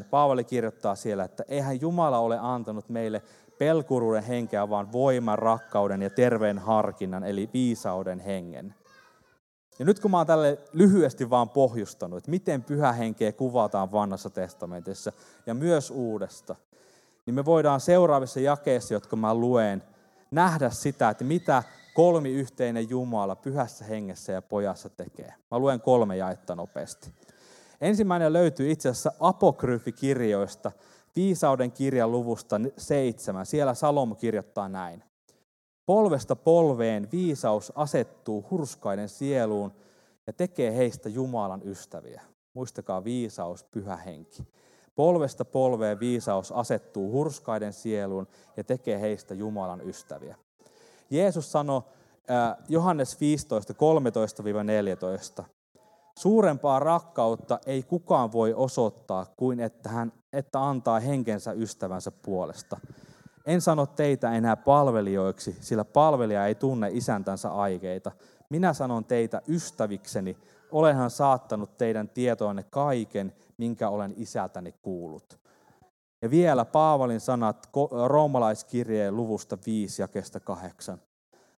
1.7, 0.00 0.04
Paavali 0.10 0.44
kirjoittaa 0.44 0.94
siellä, 0.94 1.24
että 1.24 1.44
eihän 1.48 1.80
Jumala 1.80 2.18
ole 2.18 2.38
antanut 2.38 2.88
meille 2.88 3.22
pelkuruuden 3.58 4.22
henkeä, 4.22 4.70
vaan 4.70 4.92
voiman, 4.92 5.38
rakkauden 5.38 6.02
ja 6.02 6.10
terveen 6.10 6.58
harkinnan, 6.58 7.24
eli 7.24 7.50
viisauden 7.52 8.20
hengen. 8.20 8.74
Ja 9.78 9.84
nyt 9.84 10.00
kun 10.00 10.10
mä 10.10 10.16
oon 10.16 10.26
tälle 10.26 10.58
lyhyesti 10.72 11.30
vaan 11.30 11.48
pohjustanut, 11.48 12.18
että 12.18 12.30
miten 12.30 12.62
pyhä 12.62 12.92
henkeä 12.92 13.32
kuvataan 13.32 13.92
vanhassa 13.92 14.30
testamentissa 14.30 15.12
ja 15.46 15.54
myös 15.54 15.90
uudesta, 15.90 16.56
niin 17.26 17.34
me 17.34 17.44
voidaan 17.44 17.80
seuraavissa 17.80 18.40
jakeissa, 18.40 18.94
jotka 18.94 19.16
mä 19.16 19.34
luen, 19.34 19.82
nähdä 20.30 20.70
sitä, 20.70 21.10
että 21.10 21.24
mitä 21.24 21.62
kolmiyhteinen 21.94 22.90
Jumala 22.90 23.36
pyhässä 23.36 23.84
hengessä 23.84 24.32
ja 24.32 24.42
pojassa 24.42 24.88
tekee. 24.88 25.34
Mä 25.50 25.58
luen 25.58 25.80
kolme 25.80 26.16
jaetta 26.16 26.54
nopeasti. 26.54 27.12
Ensimmäinen 27.80 28.32
löytyy 28.32 28.70
itse 28.70 28.88
asiassa 28.88 29.12
apokryfikirjoista, 29.20 30.72
viisauden 31.16 31.72
kirjan 31.72 32.12
luvusta 32.12 32.60
seitsemän. 32.76 33.46
Siellä 33.46 33.74
Salomo 33.74 34.14
kirjoittaa 34.14 34.68
näin. 34.68 35.02
Polvesta 35.86 36.36
polveen 36.36 37.08
viisaus 37.12 37.72
asettuu 37.74 38.46
hurskaiden 38.50 39.08
sieluun 39.08 39.72
ja 40.26 40.32
tekee 40.32 40.76
heistä 40.76 41.08
Jumalan 41.08 41.62
ystäviä. 41.64 42.22
Muistakaa 42.54 43.04
viisaus, 43.04 43.64
pyhä 43.64 43.96
henki. 43.96 44.48
Polvesta 44.96 45.44
polveen 45.44 46.00
viisaus 46.00 46.52
asettuu 46.52 47.12
hurskaiden 47.12 47.72
sieluun 47.72 48.28
ja 48.56 48.64
tekee 48.64 49.00
heistä 49.00 49.34
Jumalan 49.34 49.80
ystäviä. 49.80 50.36
Jeesus 51.10 51.52
sanoi 51.52 51.82
Johannes 52.68 53.20
15, 53.20 53.74
13-14. 55.42 55.44
Suurempaa 56.18 56.78
rakkautta 56.78 57.58
ei 57.66 57.82
kukaan 57.82 58.32
voi 58.32 58.54
osoittaa 58.54 59.26
kuin 59.36 59.60
että 59.60 59.88
hän 59.88 60.12
että 60.32 60.68
antaa 60.68 61.00
henkensä 61.00 61.52
ystävänsä 61.52 62.10
puolesta. 62.10 62.80
En 63.46 63.60
sano 63.60 63.86
teitä 63.86 64.32
enää 64.32 64.56
palvelijoiksi, 64.56 65.56
sillä 65.60 65.84
palvelija 65.84 66.46
ei 66.46 66.54
tunne 66.54 66.88
isäntänsä 66.92 67.50
aikeita. 67.50 68.12
Minä 68.48 68.72
sanon 68.72 69.04
teitä 69.04 69.42
ystävikseni, 69.48 70.36
olenhan 70.70 71.10
saattanut 71.10 71.78
teidän 71.78 72.08
tietoanne 72.08 72.62
kaiken, 72.62 73.32
minkä 73.60 73.88
olen 73.88 74.14
isältäni 74.16 74.72
kuullut. 74.82 75.38
Ja 76.22 76.30
vielä 76.30 76.64
Paavalin 76.64 77.20
sanat 77.20 77.68
roomalaiskirjeen 78.06 79.16
luvusta 79.16 79.58
5 79.66 80.02
ja 80.02 80.08
kestä 80.08 80.40
8. 80.40 81.02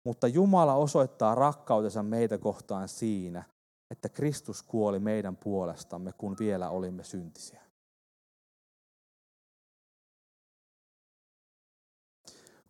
Mutta 0.05 0.29
Jumala 0.29 0.75
osoittaa 0.75 1.35
rakkautensa 1.35 2.03
meitä 2.03 2.39
kohtaan 2.39 2.89
siinä, 2.89 3.43
että 3.91 4.09
Kristus 4.09 4.63
kuoli 4.63 4.99
meidän 4.99 5.37
puolestamme, 5.37 6.13
kun 6.19 6.37
vielä 6.39 6.71
olimme 6.71 7.05
syntisiä. 7.05 7.61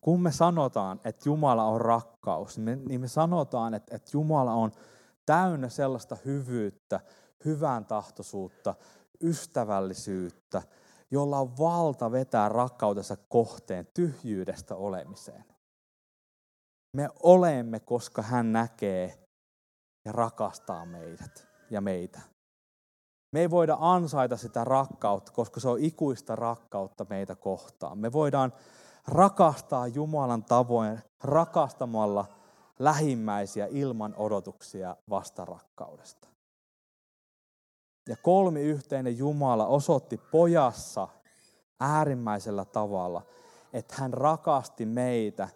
kun 0.01 0.23
me 0.23 0.33
sanotaan, 0.33 1.01
että 1.05 1.29
Jumala 1.29 1.65
on 1.65 1.81
rakkaus, 1.81 2.59
niin 2.59 2.65
me, 2.65 2.77
niin 2.89 3.01
me 3.01 3.09
sanotaan, 3.09 3.75
että, 3.75 3.97
että 3.97 4.11
Jumala 4.15 4.53
on 4.53 4.73
täynnä 5.27 5.69
sellaista 5.69 6.17
hyvyyttä, 6.25 7.01
hyvän 7.45 7.85
tahtoisuutta, 7.85 8.75
ystävällisyyttä, 9.25 10.63
jolla 11.11 11.39
on 11.39 11.59
valta 11.59 12.13
vetää 12.13 12.49
rakkautensa 12.49 13.17
kohteen 13.17 13.87
tyhjyydestä 13.95 14.75
olemiseen. 14.75 15.45
Me 16.97 17.09
olemme, 17.23 17.81
koska 17.81 18.23
hän 18.23 18.53
näkee 18.53 19.29
ja 20.05 20.13
rakastaa 20.13 20.87
meidät 20.87 21.49
ja 21.71 21.81
meitä. 21.81 22.21
Me 23.33 23.41
ei 23.41 23.51
voida 23.51 23.77
ansaita 23.81 24.37
sitä 24.37 24.65
rakkautta, 24.65 25.33
koska 25.33 25.61
se 25.61 25.69
on 25.69 25.79
ikuista 25.79 26.37
rakkautta 26.37 27.07
meitä 27.11 27.37
kohtaan. 27.37 27.99
Me 27.99 28.13
voidaan 28.13 28.53
rakastaa 29.09 29.87
Jumalan 29.87 30.45
tavoin 30.45 31.01
rakastamalla 31.25 32.27
lähimmäisiä 32.79 33.67
ilman 33.71 34.15
odotuksia 34.17 34.97
vastarakkaudesta. 35.11 36.30
Ja 38.11 38.17
kolmi 38.17 38.63
yhteinen 38.63 39.19
Jumala 39.19 39.67
osoitti 39.67 40.17
pojassa 40.17 41.09
äärimmäisellä 41.81 42.65
tavalla, 42.65 43.23
että 43.73 43.95
hän 43.99 44.13
rakasti 44.13 44.87
meitä 44.87 45.49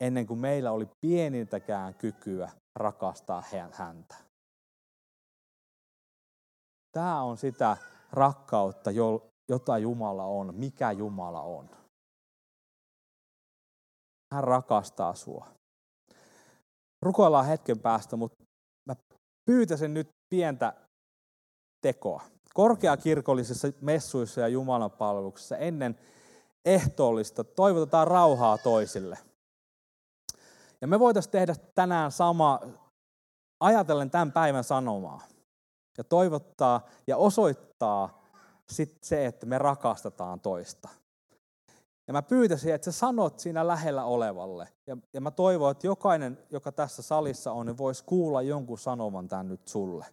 ennen 0.00 0.26
kuin 0.26 0.40
meillä 0.40 0.72
oli 0.72 0.88
pienintäkään 1.00 1.94
kykyä 1.94 2.50
rakastaa 2.76 3.42
häntä. 3.72 4.14
Tämä 6.92 7.22
on 7.22 7.36
sitä 7.36 7.76
rakkautta, 8.12 8.90
jota 9.48 9.78
Jumala 9.78 10.24
on, 10.24 10.54
mikä 10.54 10.92
Jumala 10.92 11.42
on. 11.42 11.70
Hän 14.34 14.44
rakastaa 14.44 15.14
sua. 15.14 15.46
Rukoillaan 17.02 17.46
hetken 17.46 17.78
päästä, 17.78 18.16
mutta 18.16 18.44
mä 18.88 18.96
pyytäisin 19.50 19.94
nyt 19.94 20.08
pientä 20.34 20.89
tekoa. 21.80 22.22
Korkeakirkollisissa 22.54 23.68
messuissa 23.80 24.40
ja 24.40 24.48
Jumalan 24.48 24.90
palveluksessa 24.90 25.56
ennen 25.56 25.98
ehtoollista 26.64 27.44
toivotetaan 27.44 28.08
rauhaa 28.08 28.58
toisille. 28.58 29.18
Ja 30.80 30.86
me 30.86 31.00
voitaisiin 31.00 31.32
tehdä 31.32 31.54
tänään 31.74 32.12
sama, 32.12 32.60
ajatellen 33.60 34.10
tämän 34.10 34.32
päivän 34.32 34.64
sanomaa. 34.64 35.22
ja 35.98 36.04
toivottaa 36.04 36.86
ja 37.06 37.16
osoittaa 37.16 38.22
sit 38.70 38.98
se, 39.02 39.26
että 39.26 39.46
me 39.46 39.58
rakastetaan 39.58 40.40
toista. 40.40 40.88
Ja 42.06 42.12
mä 42.12 42.22
pyytäisin, 42.22 42.74
että 42.74 42.92
sä 42.92 42.98
sanot 42.98 43.38
siinä 43.38 43.66
lähellä 43.66 44.04
olevalle. 44.04 44.68
Ja, 44.86 44.96
ja 45.12 45.20
mä 45.20 45.30
toivon, 45.30 45.70
että 45.70 45.86
jokainen, 45.86 46.38
joka 46.50 46.72
tässä 46.72 47.02
salissa 47.02 47.52
on, 47.52 47.66
niin 47.66 47.78
voisi 47.78 48.04
kuulla 48.04 48.42
jonkun 48.42 48.78
sanovan 48.78 49.28
tämän 49.28 49.48
nyt 49.48 49.68
sulle. 49.68 50.06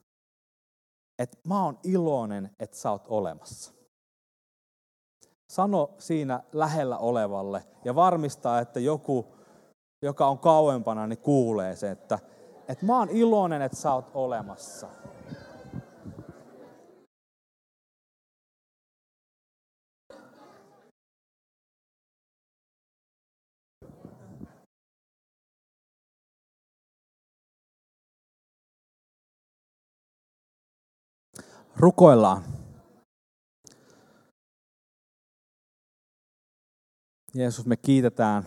Että 1.20 1.38
mä 1.48 1.64
oon 1.64 1.80
iloinen, 1.84 2.50
että 2.60 2.78
sä 2.78 2.92
oot 2.92 3.06
olemassa. 3.08 3.74
Sano 5.50 5.96
siinä 5.98 6.44
lähellä 6.54 6.98
olevalle 6.98 7.64
ja 7.86 7.96
varmistaa, 7.96 8.60
että 8.60 8.80
joku, 8.80 9.26
joka 10.02 10.28
on 10.28 10.40
kauempana, 10.40 11.08
niin 11.08 11.20
kuulee 11.20 11.76
se, 11.76 11.92
että, 11.92 12.20
että 12.68 12.86
mä 12.86 13.00
oon 13.00 13.10
iloinen, 13.10 13.62
että 13.62 13.78
sä 13.78 13.94
oot 13.94 14.12
olemassa. 14.14 14.88
Rukoillaan. 31.80 32.44
Jeesus, 37.34 37.66
me 37.66 37.78
kiitetään 37.78 38.44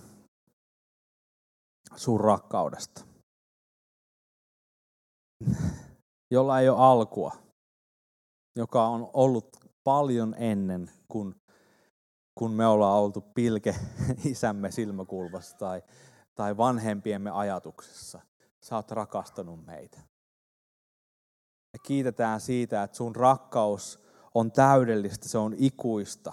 sun 1.97 2.21
rakkaudesta, 2.21 3.05
jolla 6.31 6.61
ei 6.61 6.69
ole 6.69 6.79
alkua, 6.79 7.33
joka 8.57 8.87
on 8.87 9.11
ollut 9.13 9.57
paljon 9.85 10.35
ennen 10.39 10.91
kuin 11.09 11.35
kun 12.39 12.53
me 12.53 12.67
ollaan 12.67 12.99
oltu 12.99 13.21
pilke 13.21 13.75
isämme 14.25 14.71
silmäkulmassa 14.71 15.59
tai, 15.59 15.83
tai 16.35 16.57
vanhempiemme 16.57 17.31
ajatuksessa. 17.31 18.21
Sä 18.65 18.77
oot 18.77 18.91
rakastanut 18.91 19.67
meitä. 19.67 20.10
Kiitetään 21.83 22.41
siitä, 22.41 22.83
että 22.83 22.97
sun 22.97 23.17
rakkaus 23.17 23.99
on 24.35 24.53
täydellistä, 24.53 25.29
se 25.29 25.39
on 25.39 25.55
ikuista, 25.59 26.33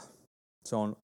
se 0.66 0.76
on 0.76 0.96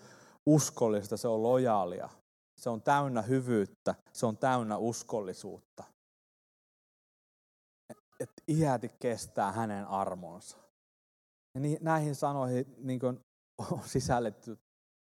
uskollista, 0.45 1.17
se 1.17 1.27
on 1.27 1.43
lojaalia, 1.43 2.09
se 2.57 2.69
on 2.69 2.81
täynnä 2.81 3.21
hyvyyttä, 3.21 3.95
se 4.13 4.25
on 4.25 4.37
täynnä 4.37 4.77
uskollisuutta. 4.77 5.83
Että 8.19 8.43
iäti 8.47 8.89
kestää 8.99 9.51
hänen 9.51 9.87
armonsa. 9.87 10.57
Ja 11.55 11.61
näihin 11.81 12.15
sanoihin 12.15 12.75
niin 12.77 12.99
on 13.05 13.19
sisällytetty, 13.85 14.59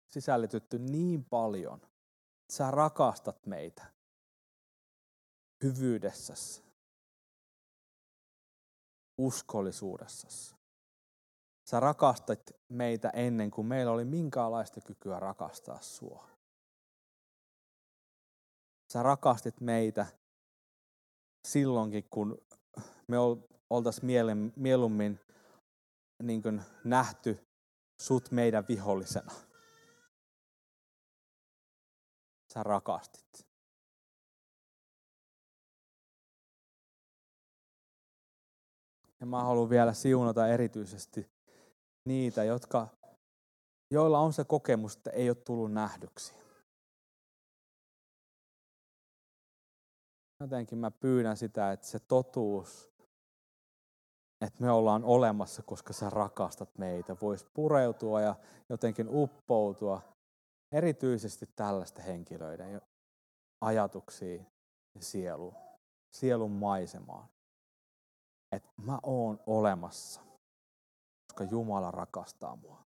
sisällytetty 0.09 0.79
niin 0.79 1.25
paljon. 1.25 1.81
Sä 2.51 2.71
rakastat 2.71 3.45
meitä 3.45 3.85
hyvyydessäsi 5.63 6.66
uskollisuudessasi. 9.17 10.55
Sä 11.69 11.79
rakastat 11.79 12.51
meitä 12.69 13.09
ennen 13.09 13.51
kuin 13.51 13.67
meillä 13.67 13.91
oli 13.91 14.05
minkäänlaista 14.05 14.81
kykyä 14.81 15.19
rakastaa 15.19 15.81
sua. 15.81 16.27
Sä 18.93 19.03
rakastit 19.03 19.61
meitä 19.61 20.05
silloinkin, 21.47 22.03
kun 22.09 22.41
me 23.07 23.17
oltaisiin 23.69 24.53
mieluummin 24.55 25.19
niin 26.23 26.41
kuin 26.41 26.61
nähty 26.83 27.47
sut 28.01 28.31
meidän 28.31 28.65
vihollisena. 28.67 29.33
Sä 32.53 32.63
rakastit. 32.63 33.46
Ja 39.19 39.25
mä 39.25 39.43
haluan 39.43 39.69
vielä 39.69 39.93
siunata 39.93 40.47
erityisesti 40.47 41.31
niitä, 42.07 42.43
jotka, 42.43 42.87
joilla 43.91 44.19
on 44.19 44.33
se 44.33 44.43
kokemus, 44.43 44.95
että 44.95 45.09
ei 45.09 45.29
ole 45.29 45.35
tullut 45.35 45.71
nähdyksi. 45.71 46.33
Jotenkin 50.39 50.77
mä 50.77 50.91
pyydän 50.91 51.37
sitä, 51.37 51.71
että 51.71 51.87
se 51.87 51.99
totuus, 51.99 52.91
että 54.45 54.63
me 54.63 54.71
ollaan 54.71 55.03
olemassa, 55.03 55.63
koska 55.63 55.93
sä 55.93 56.09
rakastat 56.09 56.77
meitä, 56.77 57.15
voisi 57.21 57.47
pureutua 57.53 58.21
ja 58.21 58.35
jotenkin 58.69 59.07
uppoutua 59.09 60.01
erityisesti 60.71 61.45
tällaisten 61.55 62.05
henkilöiden 62.05 62.81
ajatuksiin 63.61 64.47
ja 64.95 65.01
sieluun, 65.01 65.55
sielun 66.15 66.51
maisemaan 66.51 67.29
että 68.51 68.69
mä 68.77 68.99
oon 69.03 69.39
olemassa, 69.45 70.21
koska 71.27 71.43
Jumala 71.43 71.91
rakastaa 71.91 72.55
mua. 72.55 72.86